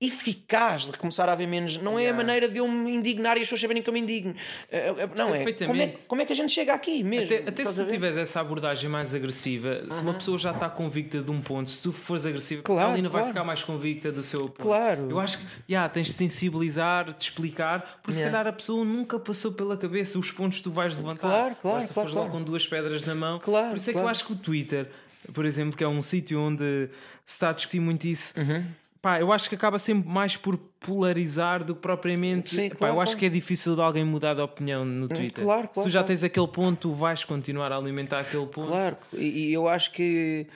[0.00, 1.76] Eficaz de começar a haver menos.
[1.76, 2.16] Não é a Yeah.
[2.16, 4.34] maneira de eu me indignar e as pessoas saberem que eu me indigno.
[4.70, 5.44] Eh, eh, Não é.
[5.52, 7.26] Como, é como é que a gente chega aqui mesmo?
[7.26, 7.90] Até, até se tu ver?
[7.92, 11.82] tiveres essa abordagem mais agressiva, se uma pessoa já está convicta de um ponto, se
[11.82, 13.34] tu fores agressivo, Claro, ela ainda vai claro.
[13.34, 14.62] ficar mais convicta do seu ponto.
[14.62, 15.10] Claro.
[15.10, 18.38] Eu acho que yeah, tens de sensibilizar, de explicar, porque se Yeah.
[18.38, 21.28] calhar a pessoa nunca passou pela cabeça os pontos que tu vais levantar.
[21.28, 22.30] Claro, claro, se claro, fores lá claro.
[22.38, 23.38] com duas pedras na mão.
[23.38, 24.88] Claro, Por isso é que eu acho que o Twitter,
[25.34, 26.88] por exemplo, que é um sítio onde
[27.24, 28.32] se está a discutir muito isso.
[28.40, 28.64] Uhum.
[29.02, 32.54] Pá, eu acho que acaba sempre mais por polarizar do que propriamente.
[32.54, 33.18] Sim, Pá, claro, eu acho claro.
[33.20, 35.42] que é difícil de alguém mudar de opinião no Twitter.
[35.42, 38.68] claro, Se claro, tu já tens aquele ponto, tu vais continuar a alimentar aquele ponto.
[38.68, 40.46] Claro, e, e eu acho que,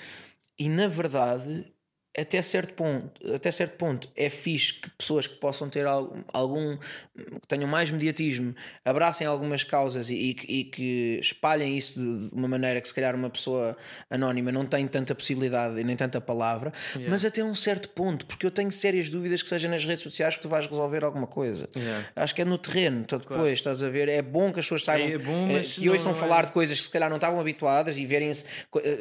[0.59, 1.65] e na verdade,
[2.17, 6.77] até certo ponto, até certo ponto é fixe que pessoas que possam ter algum, algum
[7.17, 8.55] que tenham mais mediatismo,
[8.85, 12.95] abracem algumas causas e, e que- e que espalhem isso de uma maneira que se
[12.95, 13.77] calhar uma pessoa
[14.09, 16.73] anónima não tem tanta possibilidade e nem tanta palavra,
[17.09, 20.37] mas até um certo ponto, porque eu tenho sérias dúvidas que seja nas redes sociais
[20.37, 21.69] que tu vais resolver alguma coisa.
[21.77, 22.07] Yeah.
[22.15, 24.09] Acho que é no terreno, então depois, estás a ver?
[24.09, 26.53] É bom que as pessoas saibam É bom, eh, que ouçam não é- falar de
[26.53, 28.33] coisas que se calhar não estavam habituadas e verem,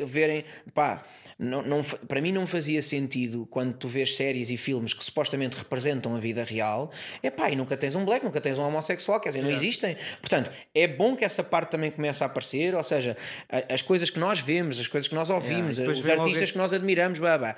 [0.05, 1.03] verem pá,
[1.37, 5.57] não, não, para mim não fazia sentido quando tu vês séries e filmes que supostamente
[5.57, 9.19] representam a vida real, é pá, e nunca tens um black, nunca tens um homossexual,
[9.19, 9.97] quer dizer, não existem.
[10.19, 13.17] Portanto, é bom que essa parte também comece a aparecer, ou seja,
[13.69, 16.73] as coisas que nós vemos, as coisas que nós ouvimos, depois os artistas que nós
[16.73, 17.55] admiramos, blá, blá.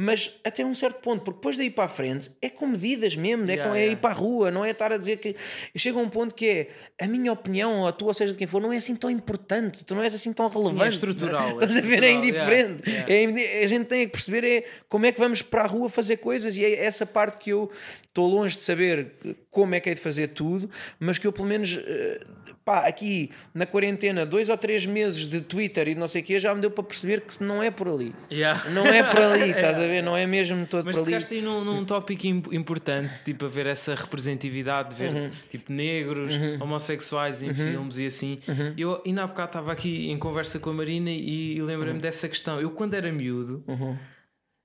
[0.00, 3.50] Mas até um certo ponto, porque depois daí para a frente é com medidas mesmo,
[3.50, 3.92] é, Yeah, com, é yeah.
[3.94, 5.34] ir para a rua, não é estar a dizer que
[5.74, 6.68] chega a um ponto que é
[7.04, 9.10] a minha opinião, ou a tua, ou seja de quem for, não é assim tão
[9.10, 10.94] importante, tu não és assim tão relevante.
[10.94, 12.04] estrutural, é Estás a ver?
[12.04, 12.88] É indiferente.
[12.88, 15.90] yeah, É a gente tem que perceber é como é que vamos para a rua
[15.90, 17.68] fazer coisas e é essa parte que eu
[18.06, 19.12] estou longe de saber
[19.50, 20.70] como é que é de fazer tudo,
[21.00, 22.20] mas que eu pelo menos eh,
[22.64, 26.38] pá, aqui na quarentena, dois ou três meses de Twitter e não sei o que,
[26.38, 28.14] já me deu para perceber que não é por ali.
[28.30, 28.70] Yeah.
[28.70, 29.87] Não é por ali, estás a ver?
[30.02, 31.06] Não é mesmo todo Mas ali.
[31.06, 35.30] tocaste aí num, num tópico im- importante, tipo, a ver essa representatividade, de ver Uhum.
[35.50, 38.38] tipo negros, homossexuais em filmes e assim.
[38.76, 42.00] Eu ainda há bocado estava aqui em conversa com a Marina e, e lembrei-me Uhum.
[42.00, 42.60] dessa questão.
[42.60, 43.64] Eu, quando era miúdo,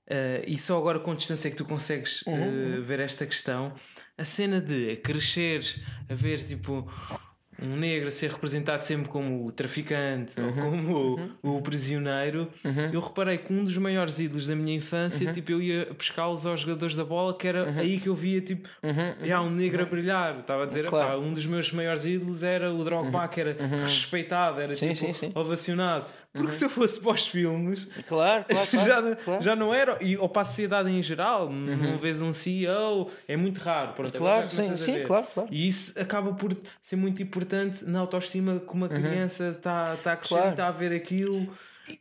[0.08, 2.76] eh, e só agora com distância é que tu consegues Uhum.
[2.76, 3.72] eh, ver esta questão,
[4.18, 5.60] a cena de crescer
[6.08, 6.86] a ver tipo.
[7.62, 10.46] Um negro a ser representado sempre como o traficante Uhum.
[10.46, 12.48] ou como o, o prisioneiro.
[12.92, 15.32] Eu reparei que um dos maiores ídolos da minha infância, Uhum.
[15.32, 18.68] tipo, eu ia pescá-los aos jogadores da bola, que era aí que eu via, tipo,
[19.32, 20.40] há um negro a brilhar.
[20.40, 20.90] Estava a dizer, Uhum.
[20.90, 21.18] Claro.
[21.20, 25.06] "Epá, um dos meus maiores ídolos era o Drogba, que era respeitado, era Sim, tipo,
[25.06, 25.32] sim, sim.
[25.34, 26.06] ovacionado.
[26.34, 29.42] Porque se eu fosse para os filmes, Claro, claro, claro, já, não- claro.
[29.42, 29.98] já não era.
[30.02, 33.92] E, ou para a sociedade em geral, não vês um CEO, é muito raro.
[33.92, 35.48] Pronto, Claro, sim, sim, claro, claro.
[35.52, 40.16] E isso acaba por ser muito importante na autoestima que uma criança está tá a
[40.16, 40.40] crescer Uhum.
[40.40, 40.50] Claro.
[40.50, 41.48] e está a ver aquilo.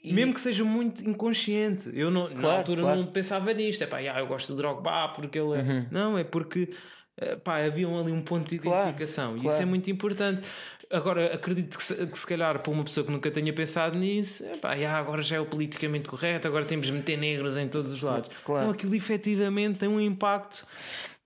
[0.03, 2.99] Mesmo que seja muito inconsciente, eu não, na Claro, altura claro.
[3.01, 3.83] não pensava nisto.
[3.83, 5.85] É pá, yeah, eu gosto do Drogba porque ele é.
[5.91, 6.73] Não, é porque
[7.17, 8.61] eh, pá, havia ali um ponto de Uhum.
[8.63, 10.41] Claro, identificação e isso é muito importante.
[10.89, 14.45] Agora, acredito que se, que se calhar para uma pessoa que nunca tenha pensado nisso,
[14.45, 17.67] é pá, yeah, agora já é o politicamente correto, agora temos de meter negros em
[17.67, 18.29] todos os lados.
[18.43, 18.65] Claro.
[18.67, 20.65] Não, aquilo efetivamente tem um impacto,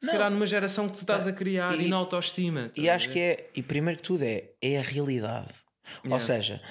[0.01, 2.72] se calhar numa geração que tu estás a criar e, E- na autoestima.
[2.76, 5.47] E acho que é, e primeiro que tudo é, é a realidade.
[6.03, 6.26] Ou Yeah.
[6.26, 6.62] seja,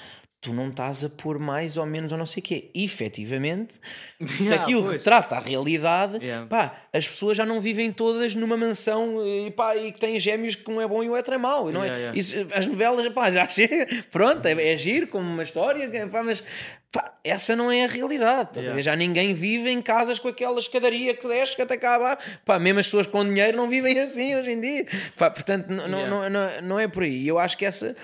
[0.47, 2.69] tu não estás a pôr mais ou menos ou não sei o quê.
[2.73, 3.79] Efetivamente,
[4.25, 4.93] se Yeah, aquilo pois.
[4.93, 6.47] retrata a realidade, Yeah.
[6.47, 10.55] pá, as pessoas já não vivem todas numa mansão e, pá, e que têm gêmeos
[10.55, 11.69] que um é bom e o outro é mau.
[11.71, 11.87] Não é?
[11.87, 12.17] Yeah, yeah.
[12.19, 16.23] Isso, as novelas, pá, já chega, pronto, é, é giro como uma história, que- pá,
[16.23, 16.43] mas
[16.91, 18.49] pá, essa não é a realidade.
[18.49, 18.75] estás a Yeah.
[18.75, 18.83] ver?
[18.83, 22.21] Já ninguém vive em casas com aquela escadaria que desce até cá abaixo.
[22.45, 24.85] Pá, mesmo as pessoas com dinheiro não vivem assim hoje em dia.
[25.17, 26.09] Pá, portanto, não, não- Yeah.
[26.09, 27.27] não, não, não é por aí.
[27.27, 27.95] Eu acho que essa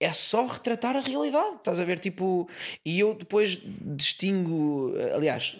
[0.00, 1.56] é só retratar a realidade.
[1.56, 1.98] Estás a ver?
[1.98, 2.48] Tipo,
[2.84, 3.58] e eu depois
[3.98, 5.56] distingo, aliás.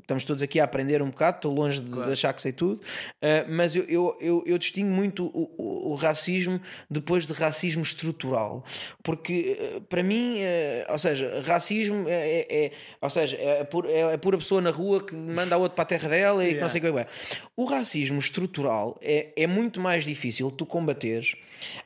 [0.00, 2.80] Estamos todos aqui a aprender um bocado, estou longe de, de achar que sei tudo,
[3.20, 6.58] eh, mas eu, eu, eu, eu distingo muito o, o, o racismo
[6.90, 8.64] depois de racismo estrutural,
[9.02, 12.12] porque eh, para mim, eh, ou seja, racismo é,
[12.48, 15.58] é- é- ou seja, é, a pura- é pura pessoa na rua que manda a
[15.58, 17.06] outra para a terra dela e que não sei o que é.
[17.54, 21.34] O racismo estrutural é, é muito mais difícil tu combateres,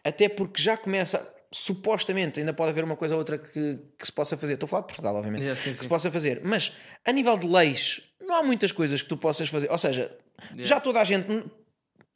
[0.04, 1.28] até porque já começa.
[1.52, 4.54] Supostamente ainda pode haver uma coisa ou outra que, que se possa fazer.
[4.54, 5.42] Estou a falar de Portugal, obviamente.
[5.42, 5.82] Yeah, sim, que sim.
[5.82, 6.72] se possa fazer, mas
[7.04, 9.70] a nível de leis, não há muitas coisas que tu possas fazer.
[9.70, 10.16] Ou seja,
[10.56, 11.44] já toda a gente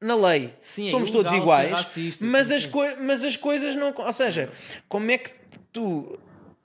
[0.00, 2.66] na lei Sim, somos todos ilegal iguais, racista, mas, as
[3.00, 3.94] mas as coisas não.
[3.96, 4.50] Ou seja,
[4.88, 5.32] como é que
[5.72, 6.18] tu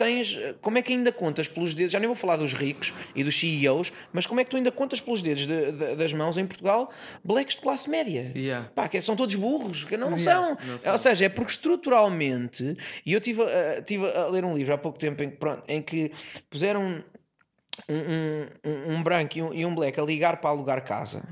[0.03, 0.37] tens.
[0.61, 1.91] Como é que ainda contas pelos dedos?
[1.93, 4.71] Já nem vou falar dos ricos e dos CEOs, mas como é que tu ainda
[4.71, 6.89] contas pelos dedos de- de- das mãos em Portugal
[7.23, 8.31] blacks de classe média?
[8.35, 8.69] Yeah.
[8.73, 10.57] Pá, que são todos burros, que não, Yeah, são.
[10.67, 10.91] não são.
[10.93, 12.75] Ou seja, é porque estruturalmente,
[13.05, 15.63] e eu estive a, tive a ler um livro há pouco tempo em, que, pronto,
[15.67, 16.11] em que
[16.49, 17.03] puseram um,
[17.89, 21.23] um, um- um branco e um, e um black a ligar para alugar casa.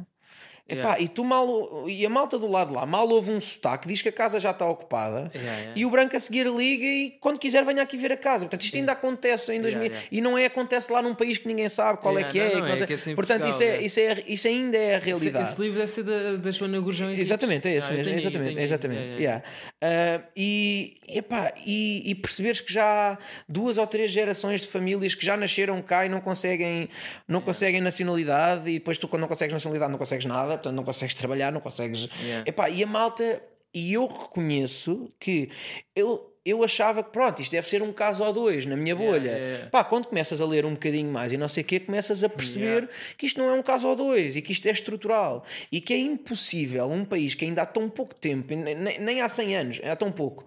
[0.70, 4.02] Epá, e tu mal e a malta do lado lá mal houve um sotaque, diz
[4.02, 5.74] que a casa já está ocupada Yeah, yeah.
[5.76, 8.46] e o branco a seguir liga e quando quiser venha aqui ver a casa.
[8.46, 10.08] Portanto, isto ainda acontece em 2000 yeah.
[10.12, 12.44] e não é acontece lá num país que ninguém sabe qual Yeah, é que é.
[12.44, 13.86] não, não, que é não sei- que é Portanto, isso, Portugal, é, é.
[13.86, 15.44] isso, é, isso ainda é a Esse, realidade.
[15.50, 17.12] esse livro deve ser da, da Joana Gurjão.
[17.12, 18.06] Exatamente, é esse Ah, mesmo.
[18.06, 19.02] tenho exatamente, tenho exatamente.
[19.02, 19.44] Yeah, yeah.
[19.82, 20.22] yeah.
[20.24, 23.18] Ah, e, epá, e, e perceberes que já há
[23.48, 26.90] duas ou três gerações de famílias que já nasceram cá e não conseguem,
[27.28, 30.84] não conseguem nacionalidade, e depois tu, quando não consegues nacionalidade, não consegues nada, portanto, não
[30.84, 32.08] consegues trabalhar, não consegues.
[32.24, 32.44] Yeah.
[32.48, 33.42] Epá, e a malta,
[33.74, 35.50] e eu reconheço que
[35.96, 36.26] eu.
[36.46, 39.30] Eu achava que pronto, isto deve ser um caso ou dois na minha bolha.
[39.30, 39.70] yeah, yeah.
[39.70, 42.30] Pá, quando começas a ler um bocadinho mais e não sei o quê, começas a
[42.30, 45.80] perceber que isto não é um caso ou dois e que isto é estrutural e
[45.80, 49.56] que é impossível um país que ainda há tão pouco tempo, nem, nem há 100
[49.58, 50.46] anos, há tão pouco,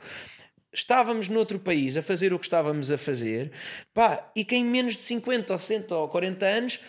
[0.73, 3.53] estávamos noutro país a fazer o que estávamos a fazer,
[3.93, 6.81] pá, e que em menos de 50 ou 60 ou 40 anos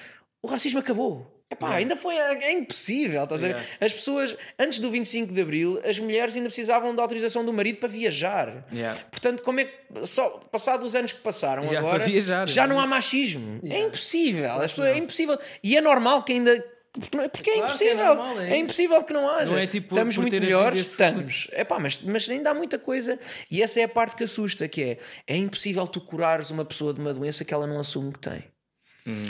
[0.41, 1.32] o racismo acabou.
[1.53, 3.53] Epá, ainda foi é impossível, estás a ver?
[3.53, 3.69] Yeah.
[3.79, 7.77] As pessoas, antes do 25 de Abril, as mulheres ainda precisavam da autorização do marido
[7.77, 8.65] para viajar.
[8.73, 8.99] Yeah.
[9.11, 9.73] Portanto, como é que,
[10.05, 13.59] só passado os anos que passaram Yeah, agora, viajar, já é não há machismo.
[13.63, 13.87] É Yeah.
[13.87, 14.51] impossível.
[14.53, 15.37] As pessoas, é impossível.
[15.63, 16.65] E é normal que ainda.
[16.93, 18.05] Porque Porque é Claro é impossível.
[18.05, 19.51] normal, é é, impossível que não haja.
[19.51, 21.47] Não é tipo Estamos muito melhores, estamos.
[21.51, 23.17] Epá, mas, mas ainda há muita coisa.
[23.49, 26.93] E essa é a parte que assusta: que é, é impossível tu curares uma pessoa
[26.93, 28.43] de uma doença que ela não assume que tem.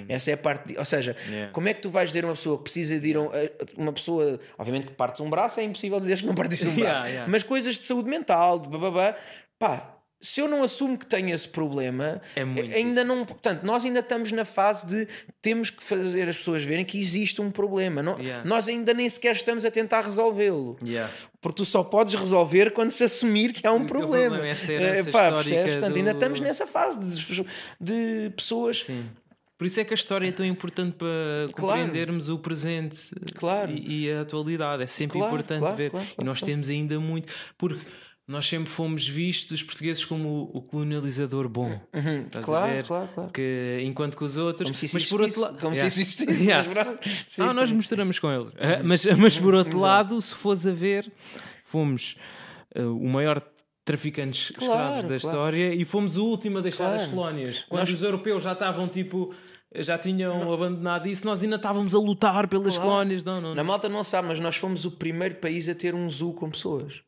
[0.07, 1.31] Essa é a parte, de- ou seja, Hum.
[1.31, 1.51] Yeah.
[1.51, 3.29] como é que tu vais dizer a uma pessoa que precisa de ir a um-
[3.77, 6.79] uma pessoa, obviamente que partes um braço, é impossível dizer que não partiste um braço,
[7.01, 7.31] Yeah, yeah.
[7.31, 9.15] mas coisas de saúde mental, de bababá,
[9.57, 9.89] pá,
[10.21, 13.99] se eu não assumo que tenho esse problema, É muito ainda não, portanto, nós ainda
[13.99, 15.07] estamos na fase de
[15.41, 18.47] temos que fazer as pessoas verem que existe um problema, não, Yeah.
[18.49, 20.77] nós ainda nem sequer estamos a tentar resolvê-lo.
[20.87, 21.11] Yeah.
[21.41, 24.37] Porque tu só podes resolver quando se assumir que há um o problema.
[24.37, 25.29] problema é essa Eh, pá?
[25.29, 27.45] Portanto, ainda do- estamos nessa fase de,
[27.81, 29.05] de pessoas Sim.
[29.57, 31.07] Por isso é que a história é tão importante para
[31.53, 31.79] Claro.
[31.81, 33.71] compreendermos o presente Claro.
[33.71, 34.83] e, e a atualidade.
[34.83, 35.91] É sempre Claro, importante ver.
[36.19, 37.31] e nós temos ainda muito.
[37.57, 37.85] Porque
[38.27, 41.69] nós sempre fomos vistos, os portugueses, como o, colonializador bom.
[41.93, 42.25] Uhum.
[42.41, 43.31] Claro, claro, claro.
[43.31, 44.69] Que, enquanto que os outros.
[44.69, 45.57] Como se mas por outro lado.
[45.59, 45.87] como se Yeah.
[45.87, 46.97] isso existisse, Yeah.
[47.39, 48.49] Ah, nós misturamos com eles.
[48.59, 51.11] Ah, mas, mas por outro lado, se fores a ver,
[51.65, 52.15] fomos
[52.75, 53.41] ah, o maior
[53.85, 55.15] traficantes Claro, escravos da claro.
[55.15, 57.01] história e fomos o último a deixar Claro.
[57.01, 57.65] as colónias.
[57.67, 59.33] Quando Nós- os europeus já estavam tipo.
[59.75, 63.23] Já tinham abandonado isso, nós ainda estávamos a lutar pelas colónias.
[63.23, 63.63] Não, não, Na não.
[63.63, 67.01] malta não sabe, mas nós fomos o primeiro país a ter um zoo com pessoas.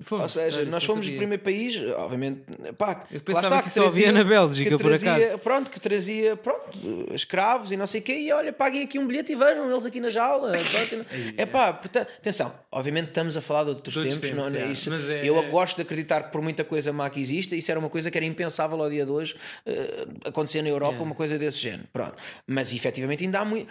[0.00, 0.22] Fomos.
[0.22, 1.18] Ou seja, nós fomos o sabia.
[1.18, 2.42] primeiro país, obviamente,
[2.76, 5.38] pá, Eu pensava está, que só havia na Bélgica, que por trazia, acaso.
[5.38, 6.78] Pronto, que trazia pronto,
[7.14, 9.84] escravos e não sei o quê, e olha, paguem aqui um bilhete e vejam eles
[9.84, 10.52] aqui na jaula.
[11.36, 14.72] é pá, portanto, atenção, obviamente estamos a falar de outros outros tempos, tempos, não, é.
[14.72, 17.70] isso, é- eu é- gosto de acreditar que por muita coisa má que exista, isso
[17.70, 19.36] era uma coisa que era impensável ao dia de hoje
[19.66, 21.02] eh, acontecer na Europa, É.
[21.02, 21.88] uma coisa desse género.
[21.92, 22.14] Pronto.
[22.46, 23.68] Mas efetivamente ainda há muito.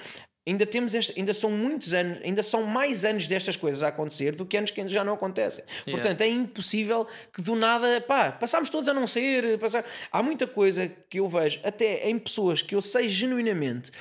[0.47, 4.33] Ainda temos este, ainda são muitos anos, ainda são mais anos destas coisas a acontecer
[4.33, 5.61] do que anos que já não acontecem.
[5.83, 9.59] Portanto, é impossível que do nada, pá, passámos todos a não ser.
[9.59, 9.83] Passar...
[10.09, 13.91] Há muita coisa que eu vejo, até em pessoas que eu sei genuinamente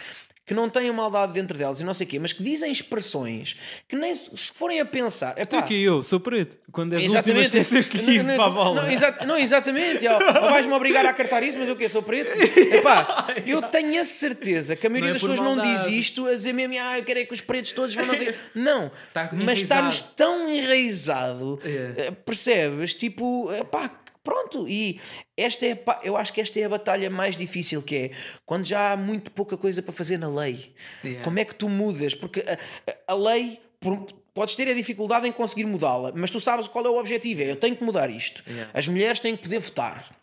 [0.47, 3.57] que não têm maldade dentro delas e não sei o quê, mas que dizem expressões
[3.89, 5.35] que nem se forem a pensar.
[5.35, 6.57] Tu epá, que eu, sou preto.
[6.71, 7.65] Quando és Exatamente.
[7.65, 8.83] ser escolhido Não, para a não, bola.
[8.83, 10.07] Não, exa- não, exatamente.
[10.07, 11.89] Ou, ou vais-me obrigar a cartar isso, mas eu quê?
[11.89, 12.31] Sou preto?
[12.73, 15.85] Epá, eu tenho a certeza que a maioria Não é das pessoas não maldade.
[15.91, 18.17] diz isto a dizer mesmo, ah, eu quero é que os pretos todos vão não
[18.17, 18.35] sei.
[18.55, 21.95] Não, Está mas está-nos tão enraizado, É.
[22.07, 22.95] eh, percebes?
[22.95, 23.91] Tipo, epá,
[24.27, 24.69] pronto.
[24.69, 25.01] E
[25.37, 28.11] esta é, eu acho que esta é a batalha mais difícil que é
[28.45, 30.75] quando já há muito pouca coisa para fazer na lei.
[31.05, 31.23] Yeah.
[31.25, 32.15] Como é que tu mudas?
[32.15, 33.61] Porque a, a- lei.
[33.81, 34.07] por-
[34.37, 37.41] Podes ter a dificuldade em conseguir mudá-la, mas tu sabes qual é o objetivo.
[37.41, 38.43] É eu tenho que mudar isto.
[38.47, 38.71] Yeah.
[38.75, 40.15] As mulheres têm que poder votar.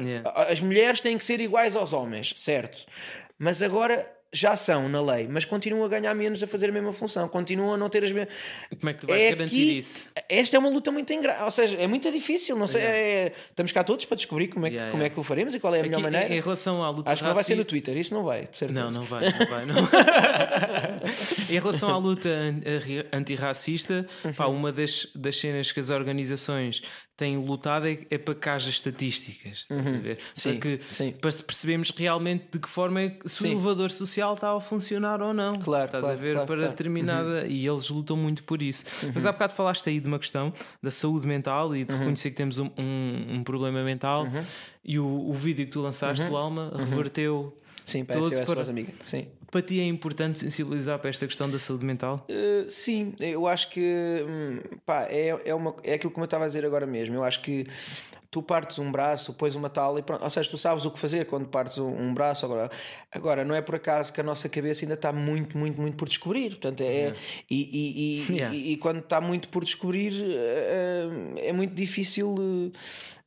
[0.00, 0.30] Yeah.
[0.50, 2.86] As mulheres têm que ser iguais aos homens, certo?
[3.38, 6.92] Mas agora já são na lei, mas continuam a ganhar menos a fazer a mesma
[6.92, 8.34] função, continuam a não ter as mesmas.
[8.78, 10.10] Como é que tu vais garantir aqui- isso?
[10.28, 12.80] Esta é uma luta muito engraçada, ou seja, é muito difícil, não sei.
[12.82, 15.14] é- Estamos cá todos para descobrir como é, que, Yeah, como é yeah.
[15.14, 16.34] que o faremos e qual é a melhor Aqui, maneira.
[16.34, 18.56] em, relação à luta Acho que não vai ser no Twitter, isso não vai, de
[18.56, 18.80] certeza.
[18.80, 19.66] Não, não vai, não vai.
[19.66, 19.74] Não.
[21.50, 22.28] em relação à luta
[23.12, 24.06] antirracista,
[24.36, 24.56] pá, Uhum.
[24.56, 26.82] uma das, das cenas que as organizações
[27.16, 29.66] têm lutado é, é para que haja estatísticas.
[29.70, 30.16] Uhum.
[30.34, 31.12] Sim, para, que, sim.
[31.12, 34.60] para se percebermos realmente de que forma é que se o elevador social está a
[34.60, 35.58] funcionar ou não.
[35.58, 36.32] Claro, Estás claro, a ver?
[36.34, 36.62] claro, para claro.
[36.62, 36.70] Uhum.
[36.70, 37.46] determinada.
[37.46, 38.84] E eles lutam muito por isso.
[39.14, 40.52] Mas há bocado falaste aí de uma questão
[40.82, 41.98] da saúde mental e de Uhum.
[41.98, 44.26] reconhecer que temos um, um, um problema mental.
[44.84, 46.32] E o, o vídeo que tu lançaste, Uhum.
[46.32, 48.92] o Alma, reverteu Sim, para SOS para- Voz Amiga.
[49.04, 49.26] Sim.
[49.52, 52.26] Para ti é importante sensibilizar para esta questão da saúde mental?
[52.26, 56.44] Uh, sim, eu acho que hum, pá, é, é, uma, é aquilo que eu estava
[56.44, 57.16] a dizer agora mesmo.
[57.16, 57.66] Eu acho que
[58.30, 60.24] tu partes um braço, pões uma tal e pronto.
[60.24, 62.46] Ou seja, tu sabes o que fazer quando partes um, um braço.
[62.46, 62.70] Agora,
[63.12, 66.08] agora, não é por acaso que a nossa cabeça ainda está muito, muito, muito por
[66.08, 66.52] descobrir.
[66.52, 67.14] Portanto, é,
[67.50, 68.56] e, e, e, Yeah.
[68.56, 72.72] e, e quando está muito por descobrir, eh, eh, é muito difícil.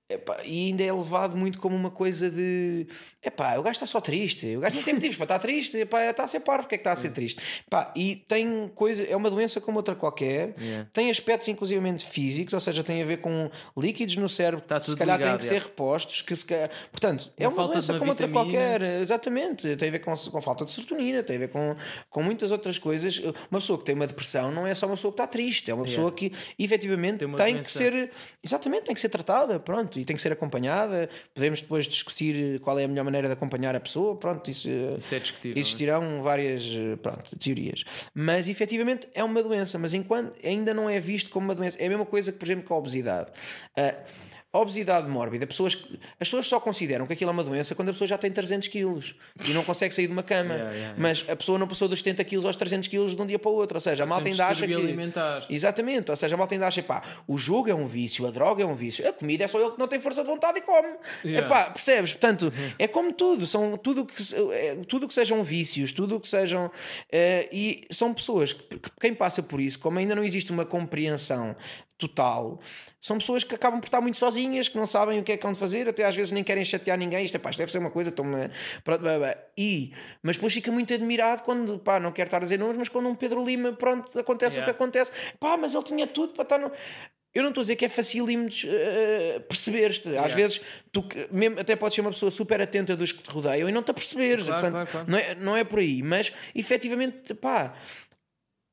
[0.09, 2.87] Epá, e ainda é levado muito como uma coisa de
[3.23, 6.03] epá, o gajo está só triste, o gajo não tem motivos para estar triste, epá,
[6.09, 7.41] está a ser parvo, porque é que está a ser triste?
[7.67, 10.89] Epá, e tem coisa, é uma doença como outra qualquer, Yeah.
[10.93, 14.91] tem aspectos inclusivamente físicos, ou seja, tem a ver com líquidos no cérebro Está que
[14.91, 15.61] se calhar têm ligado, que yeah.
[15.61, 18.51] ser repostos, que se calhar- portanto, é Uma uma doença uma como outra vitamina.
[18.51, 21.75] qualquer, exatamente, tem a ver com, com falta de serotonina, tem a ver com,
[22.09, 23.17] com muitas outras coisas.
[23.49, 25.73] Uma pessoa que tem uma depressão não é só uma pessoa que está triste, é
[25.73, 28.11] uma pessoa que efetivamente Tem tem, que ser
[28.43, 31.09] exatamente, tem que ser tratada, pronto, e tem que ser acompanhada.
[31.33, 34.67] Podemos depois discutir qual é a melhor maneira de acompanhar a pessoa, pronto, isso,
[34.97, 35.57] Isso é discutível.
[35.59, 37.83] existirão várias eh, pronto, teorias.
[38.13, 41.85] Mas efetivamente é uma doença, mas enquanto ainda não é visto como uma doença, é
[41.85, 43.31] a mesma coisa que, por exemplo, com a obesidade.
[43.75, 43.95] Ah,
[44.55, 47.89] a obesidade mórbida, pessoas, que- as pessoas só consideram que aquilo é uma doença quando
[47.89, 49.15] a pessoa já tem 300 quilos
[49.47, 50.53] e não consegue sair de uma cama.
[50.53, 51.01] Yeah, yeah, yeah.
[51.01, 53.49] Mas a pessoa não passou dos 70 quilos aos 300 quilos de um dia para
[53.51, 53.77] o outro.
[53.77, 54.73] Ou seja, a malta ainda acha que.
[54.73, 55.45] alimentar.
[55.49, 58.63] Exatamente, ou seja, a malta ainda acha, pá, o jogo é um vício, a droga
[58.63, 60.61] é um vício, a comida é só ele que não tem força de vontade e
[60.61, 60.87] come.
[61.23, 61.47] Yeah.
[61.47, 62.11] Epá, percebes?
[62.13, 64.15] Portanto, é como tudo, são tudo que,
[64.53, 66.71] é, tudo que sejam vícios, tudo que sejam.
[67.11, 70.65] eh, e são pessoas que, que quem passa por isso, como ainda não existe uma
[70.65, 71.55] compreensão
[71.97, 72.59] total,
[73.01, 75.47] são pessoas que acabam por estar muito sozinhas, que não sabem o que é que
[75.47, 77.23] hão de fazer, até às vezes nem querem chatear ninguém.
[77.23, 78.11] Isto, é, pá, isto deve ser uma coisa,
[78.83, 79.35] blá, blá.
[79.57, 79.91] e
[80.21, 83.07] Mas depois fica muito admirado quando, pá, não quero estar a dizer nomes, mas quando
[83.07, 84.73] um Pedro Lima, pronto, acontece o Yeah.
[84.73, 86.71] que acontece, pá, mas ele tinha tudo para estar no.
[87.33, 90.07] Eu não estou a dizer que é facílimo uh, perceber-te.
[90.07, 90.35] Às Yeah.
[90.35, 93.71] vezes, tu mesmo, até podes ser uma pessoa super atenta dos que te rodeiam e
[93.73, 94.45] não te aperceberes.
[94.45, 95.11] Claro, Portanto, claro, claro.
[95.11, 96.01] Não, é, não é por aí.
[96.01, 97.73] Mas, efetivamente, pá,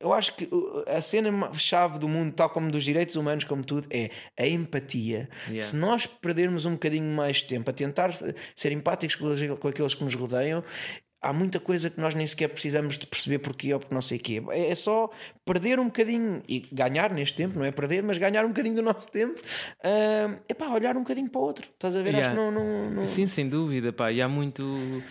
[0.03, 3.87] eu acho que uh, a cena-chave do mundo, tal como dos direitos humanos, como tudo,
[3.91, 5.29] é a empatia.
[5.47, 5.63] Yeah.
[5.63, 8.11] Se nós perdermos um bocadinho mais de tempo a tentar
[8.57, 10.63] ser empáticos com, aqueles que nos rodeiam,
[11.23, 14.19] há muita coisa que nós nem sequer precisamos de perceber porquê ou porque não sei
[14.19, 14.43] o quê.
[14.51, 15.09] É é só
[15.45, 18.83] perder um bocadinho e ganhar neste tempo, não é perder, mas ganhar um bocadinho do
[18.83, 19.41] nosso tempo.
[19.83, 21.69] É epá, olhar um bocadinho para o outro.
[21.73, 22.11] Estás a ver?
[22.11, 22.35] Acho Yeah.
[22.35, 22.51] que não.
[22.51, 23.07] não, não...
[23.07, 24.11] Sim, sem dúvida, pá.
[24.11, 25.03] E há muito,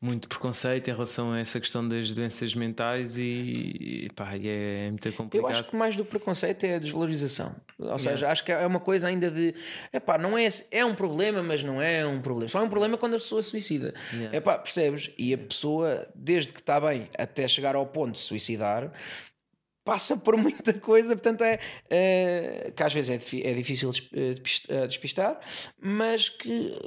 [0.00, 4.88] muito preconceito em relação a essa questão das doenças mentais e, e, pá, e é
[4.90, 5.50] muito Eu complicado.
[5.50, 7.56] acho que mais do preconceito é a desvalorização.
[7.78, 9.54] Ou seja, acho que é uma coisa ainda de
[9.92, 12.48] epá, não é, é um problema, mas não é um problema.
[12.48, 13.92] Só é um problema quando a pessoa suicida.
[14.12, 14.36] Yeah.
[14.36, 15.10] Epá, percebes?
[15.18, 18.92] E a pessoa, desde que está bem até chegar ao ponto de suicidar,
[19.84, 21.58] passa por muita coisa, portanto é,
[21.90, 24.34] é, que às vezes é, é difícil eh,
[24.68, 25.40] eh, despistar,
[25.80, 26.78] mas que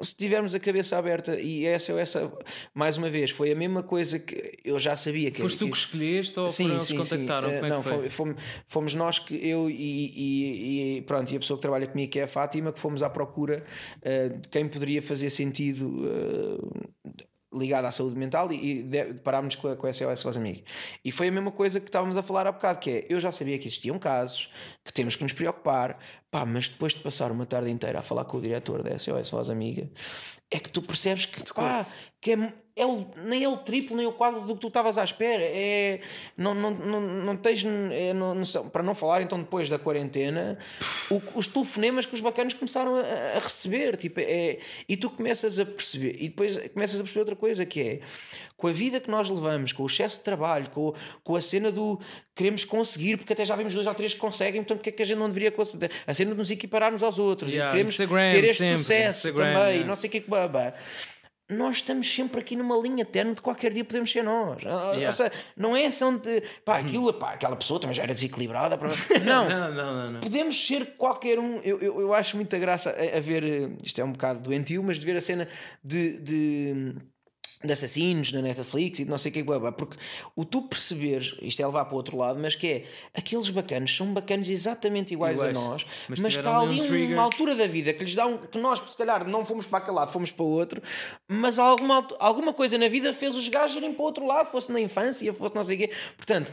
[0.00, 2.32] se tivermos a cabeça aberta e essa, essa
[2.72, 5.76] mais uma vez foi a mesma coisa que eu já sabia que Foste tu que
[5.76, 7.50] escolheste ou eles que contactaram?
[7.50, 8.08] Eh, Como é não, foi?
[8.10, 12.10] fomos, fomos nós que eu e, e- e- pronto, e a pessoa que trabalha comigo,
[12.10, 13.64] que é a Fátima, que fomos à procura
[14.02, 17.12] eh, de quem poderia fazer sentido eh,
[17.56, 20.60] ligado à saúde mental e, de- deparámos com a, com a SOS Voz Amiga.
[21.04, 23.30] E foi a mesma coisa que estávamos a falar há bocado, que é, eu já
[23.30, 24.50] sabia que existiam casos,
[24.84, 25.98] que temos que nos preocupar,
[26.34, 29.30] pá, mas depois de passar uma tarde inteira a falar com o diretor da SOS
[29.30, 29.88] Voz Amiga,
[30.50, 31.86] é que tu percebes que, pá,
[32.20, 34.98] que é, é o- nem é o triplo, nem o quadro do que tu estavas
[34.98, 35.42] à espera.
[35.44, 36.00] É,
[36.36, 38.68] não, não, não, não tens é, não- noção.
[38.68, 40.58] Para não falar então depois da quarentena,
[41.10, 43.00] o- os telefonemas que os bacanos começaram a,
[43.36, 43.96] a receber.
[43.96, 44.58] Tipo, é,
[44.88, 48.00] e tu começas a perceber, e depois começas a perceber outra coisa que é
[48.56, 51.70] com a vida que nós levamos, com o excesso de trabalho, com, com a cena
[51.72, 52.00] do
[52.34, 55.02] queremos conseguir, porque até já vimos dois ou três que conseguem, portanto, porque é que
[55.02, 55.90] a gente não deveria conseguir?
[56.06, 59.28] A cena de nos equipararmos aos outros, e Yeah, queremos Instagram, ter este sempre, sucesso
[59.28, 59.86] Instagram, também, yeah.
[59.86, 60.74] não sei o que é que baba.
[61.48, 64.62] Nós estamos sempre aqui numa linha terna de qualquer dia podemos ser nós.
[64.64, 65.12] Ah, Ou Yeah.
[65.14, 68.78] seja, não é ação de pá, aquilo, pá, aquela pessoa também já era desequilibrada.
[68.78, 68.86] pá.
[69.24, 70.20] Não, Não, não, não, não.
[70.20, 71.58] podemos ser qualquer um.
[71.58, 73.44] Eu, eu, eu acho muita graça a, a ver.
[73.44, 75.46] eh, Isto é um bocado doentio, mas de ver a cena
[75.82, 76.18] de.
[76.18, 76.94] de
[77.64, 79.44] de assassinos na Netflix e de não sei o que,
[79.76, 79.96] porque
[80.36, 82.84] o tu perceberes, isto é levar para o outro lado, mas que é
[83.14, 85.56] aqueles bacanos são bacanos exatamente iguais, Iguais.
[85.56, 87.12] a nós, Mas mas, que tiveram há ali um trigger.
[87.16, 89.78] uma altura da vida que lhes dá um, que nós, se calhar, não fomos para
[89.78, 90.82] aquele lado, fomos para o outro,
[91.28, 94.50] mas alguma, altu- alguma coisa na vida fez os gajos irem para o outro lado,
[94.50, 95.90] fosse na infância, fosse não sei o quê.
[96.16, 96.52] Portanto,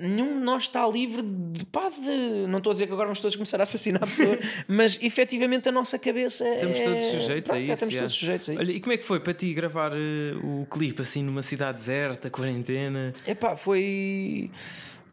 [0.00, 2.46] nenhum de nós está livre de, pá, de.
[2.48, 4.38] Não estou a dizer que agora vamos todos começar a assassinar pessoas,
[4.68, 6.54] mas efetivamente a nossa cabeça é.
[6.56, 7.72] Estamos todos sujeitos Pronto, a é, isso.
[7.74, 8.00] Estamos já.
[8.00, 8.60] todos sujeitos a isso.
[8.62, 11.78] Olha, e como é que foi para ti gravar eh, o clipe assim numa cidade
[11.78, 13.12] deserta, quarentena?
[13.26, 14.50] Epá, foi.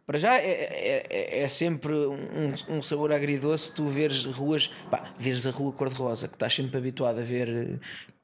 [0.05, 5.11] Para já é, é, é- é sempre um, um sabor agridoce tu veres ruas, pá,
[5.17, 7.79] veres a rua cor-de-rosa, que estás sempre habituado a ver eh,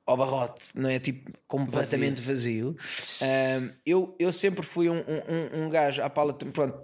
[0.06, 1.00] ao barrote, não é?
[1.00, 2.76] Tipo, completamente vazio.
[3.22, 6.84] Um, eu, eu sempre fui um, um, um gajo à pala, pronto,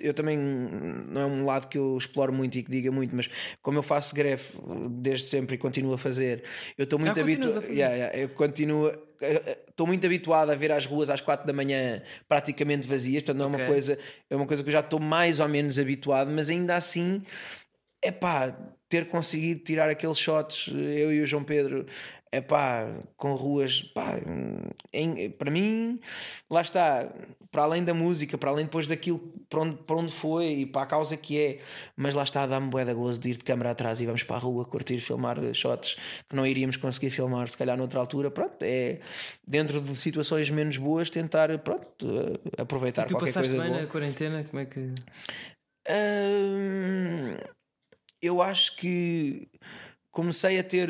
[0.00, 3.28] eu também não é um lado que eu exploro muito e que diga muito, mas
[3.60, 4.44] como eu faço greve
[4.90, 6.44] desde sempre e continuo a fazer,
[6.76, 7.64] eu estou muito habituado.
[7.64, 8.90] Yeah, yeah, eu continuo.
[9.68, 13.44] Estou muito habituado a ver as ruas às quatro da manhã praticamente vazias, portanto não
[13.44, 13.98] é uma coisa,
[14.28, 17.22] é uma coisa que eu já estou mais ou menos habituado, mas ainda assim
[18.02, 18.50] é pá,
[18.88, 21.86] ter conseguido tirar aqueles shots, eu e o João Pedro,
[22.32, 24.18] é pá, com ruas, pá,
[24.90, 26.00] em, para mim,
[26.50, 27.12] lá está,
[27.50, 29.18] para além da música, para além depois daquilo
[29.50, 31.58] para onde, para onde foi e para a causa que é,
[31.94, 34.36] mas lá está, dá-me bué da gozo de ir de câmara atrás e vamos para
[34.36, 35.94] a rua curtir, filmar shots
[36.26, 38.98] que não iríamos conseguir filmar se calhar noutra altura, pronto, é
[39.46, 42.06] dentro de situações menos boas tentar, pronto,
[42.56, 43.82] aproveitar e tu qualquer coisa bem boa.
[43.82, 44.80] na quarentena, como é que...
[45.86, 47.36] Hum,
[48.22, 49.48] eu acho que
[50.10, 50.88] comecei a ter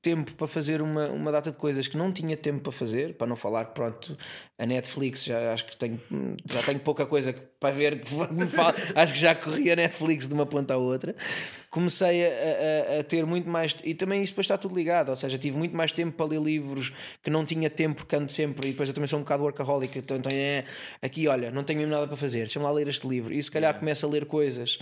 [0.00, 3.26] tempo para fazer uma, uma data de coisas que não tinha tempo para fazer, para
[3.26, 4.16] não falar que pronto,
[4.58, 6.00] a Netflix já acho que tenho,
[6.44, 8.02] já tenho pouca coisa para ver,
[8.94, 11.14] acho que já corri a Netflix de uma ponta à outra.
[11.70, 15.16] Comecei a, a, a, ter muito mais, e também isso depois está tudo ligado, ou
[15.16, 16.92] seja, tive muito mais tempo para ler livros
[17.22, 19.96] que não tinha tempo porque ando sempre, e depois eu também sou um bocado workaholic,
[19.98, 20.64] então, então é
[21.00, 23.50] aqui, olha, não tenho mesmo nada para fazer, deixa-me lá ler este livro, e se
[23.50, 24.78] calhar começo a ler coisas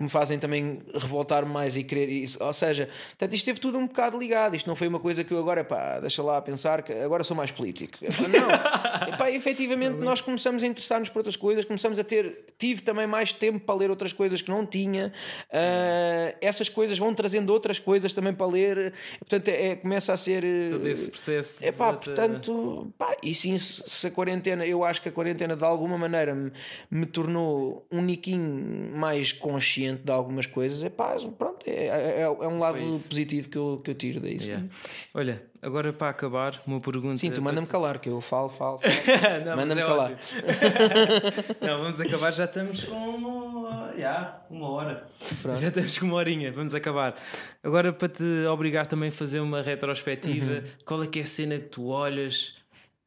[0.00, 2.42] que me fazem também revoltar mais e querer isso.
[2.42, 4.56] Ou seja, portanto, isto teve tudo um bocado ligado.
[4.56, 7.36] Isto não foi uma coisa que eu agora, pá, deixa lá pensar que agora sou
[7.36, 7.98] mais político.
[8.00, 13.06] Não, epá, efetivamente nós começamos a interessar-nos por outras coisas, começamos a ter, tive também
[13.06, 15.12] mais tempo para ler outras coisas que não tinha.
[15.48, 18.92] Uh, essas coisas vão trazendo outras coisas também para ler.
[19.18, 20.42] Portanto, é, é começa a ser.
[20.70, 21.58] Todo esse processo.
[21.62, 25.64] É pá, portanto, pá, e sim, se a quarentena, eu acho que a quarentena de
[25.64, 26.52] alguma maneira me,
[26.90, 32.48] me tornou um niquinho mais consciente de algumas coisas, é pá, pronto, é, é, é
[32.48, 34.38] um lado positivo que eu, que eu tiro daí.
[34.40, 34.66] Yeah.
[35.12, 37.16] Olha, agora para acabar, uma pergunta.
[37.18, 38.94] Sim, tu manda-me calar, que eu falo, falo, falo.
[39.56, 40.12] manda-me é calar.
[41.60, 45.06] Não, vamos acabar, já estamos com yeah, uma hora.
[45.42, 45.60] Pronto.
[45.60, 47.14] Já estamos com uma horinha, vamos acabar.
[47.62, 50.62] Agora para te obrigar também a fazer uma retrospectiva, uhum.
[50.84, 52.58] qual é que é a cena que tu olhas?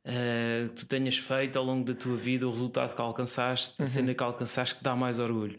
[0.05, 3.85] Uh, que tu tenhas feito ao longo da tua vida, o resultado que alcançaste, uhum.
[3.85, 5.57] a cena que alcançaste que dá mais orgulho?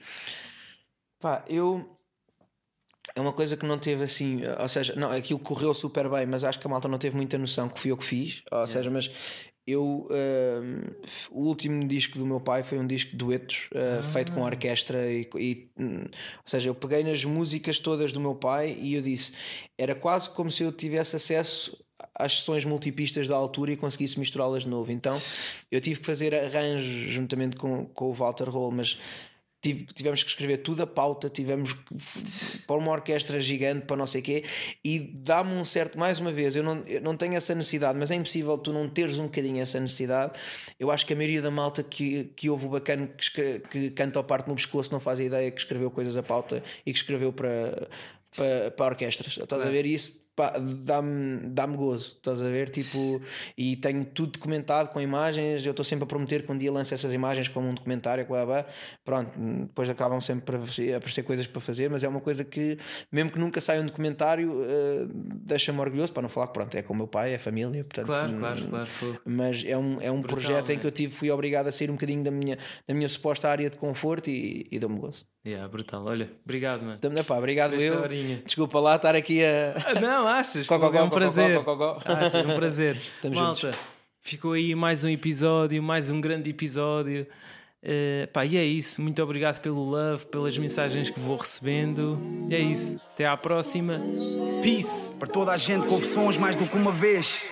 [1.18, 1.93] Pá, eu.
[3.14, 6.42] É uma coisa que não teve assim, ou seja, não, aquilo correu super bem, mas
[6.42, 8.72] acho que a malta não teve muita noção que fui eu que fiz, ou yeah.
[8.72, 9.10] seja, mas
[9.66, 14.02] eu uh, o último disco do meu pai foi um disco de duetos uh, ah.
[14.02, 16.10] feito com orquestra e, e, ou
[16.44, 19.32] seja eu peguei nas músicas todas do meu pai e eu disse
[19.78, 21.82] era quase como se eu tivesse acesso
[22.14, 25.18] às sessões multipistas da altura e conseguisse misturá-las de novo então
[25.70, 28.98] eu tive que fazer arranjos juntamente com, com o Walter Roll mas
[29.72, 34.20] tivemos que escrever tudo a pauta, tivemos que pôr uma orquestra gigante para não sei
[34.20, 34.44] o quê,
[34.84, 38.10] e dá-me um certo, mais uma vez, eu não, eu não tenho essa necessidade, mas
[38.10, 40.32] é impossível tu não teres um bocadinho essa necessidade.
[40.78, 43.90] Eu acho que a maioria da malta que, que ouve o bacana que, escreve, que
[43.90, 46.92] canta ao parte no pescoço não faz a ideia que escreveu coisas a pauta e
[46.92, 47.88] que escreveu para,
[48.36, 49.36] para, para orquestras.
[49.36, 50.23] Estás a ver isso?
[50.82, 52.68] Dá-me dá gozo, estás a ver?
[52.70, 53.20] Tipo,
[53.56, 55.64] e tenho tudo documentado com imagens.
[55.64, 58.26] Eu estou sempre a prometer que um dia lance essas imagens como um documentário.
[58.26, 58.66] Blá, blá.
[59.04, 62.76] Pronto, depois acabam sempre a aparecer coisas para fazer, mas é uma coisa que,
[63.10, 65.08] mesmo que nunca saia um documentário, uh,
[65.44, 66.12] deixa-me orgulhoso.
[66.12, 67.84] Para não falar que, pronto, é com o meu pai, é família.
[67.84, 69.20] Portanto, claro, claro, claro.
[69.24, 71.90] Mas é um, é um Brutal, projeto em que eu tive, fui obrigado a sair
[71.90, 75.26] um bocadinho da minha, da minha suposta área de conforto e, e deu-me gozo.
[75.46, 76.06] Yeah, brutal.
[76.06, 76.98] Olha, obrigado, mano.
[77.18, 78.02] Epá, obrigado eu.
[78.46, 79.74] Desculpa lá estar aqui a.
[79.76, 80.66] Ah, não, achas?
[80.66, 81.60] Cocó, é um prazer.
[82.04, 82.96] Achas, um prazer.
[83.16, 83.80] Estamos Malta, juntos.
[84.20, 87.26] ficou aí mais um episódio, mais um grande episódio.
[87.82, 89.02] Uh, pá, e é isso.
[89.02, 92.18] Muito obrigado pelo love, pelas mensagens que vou recebendo.
[92.48, 92.98] E é isso.
[93.12, 94.00] Até à próxima.
[94.62, 95.14] Peace.
[95.16, 97.44] Para toda a gente, confissões mais do que uma vez.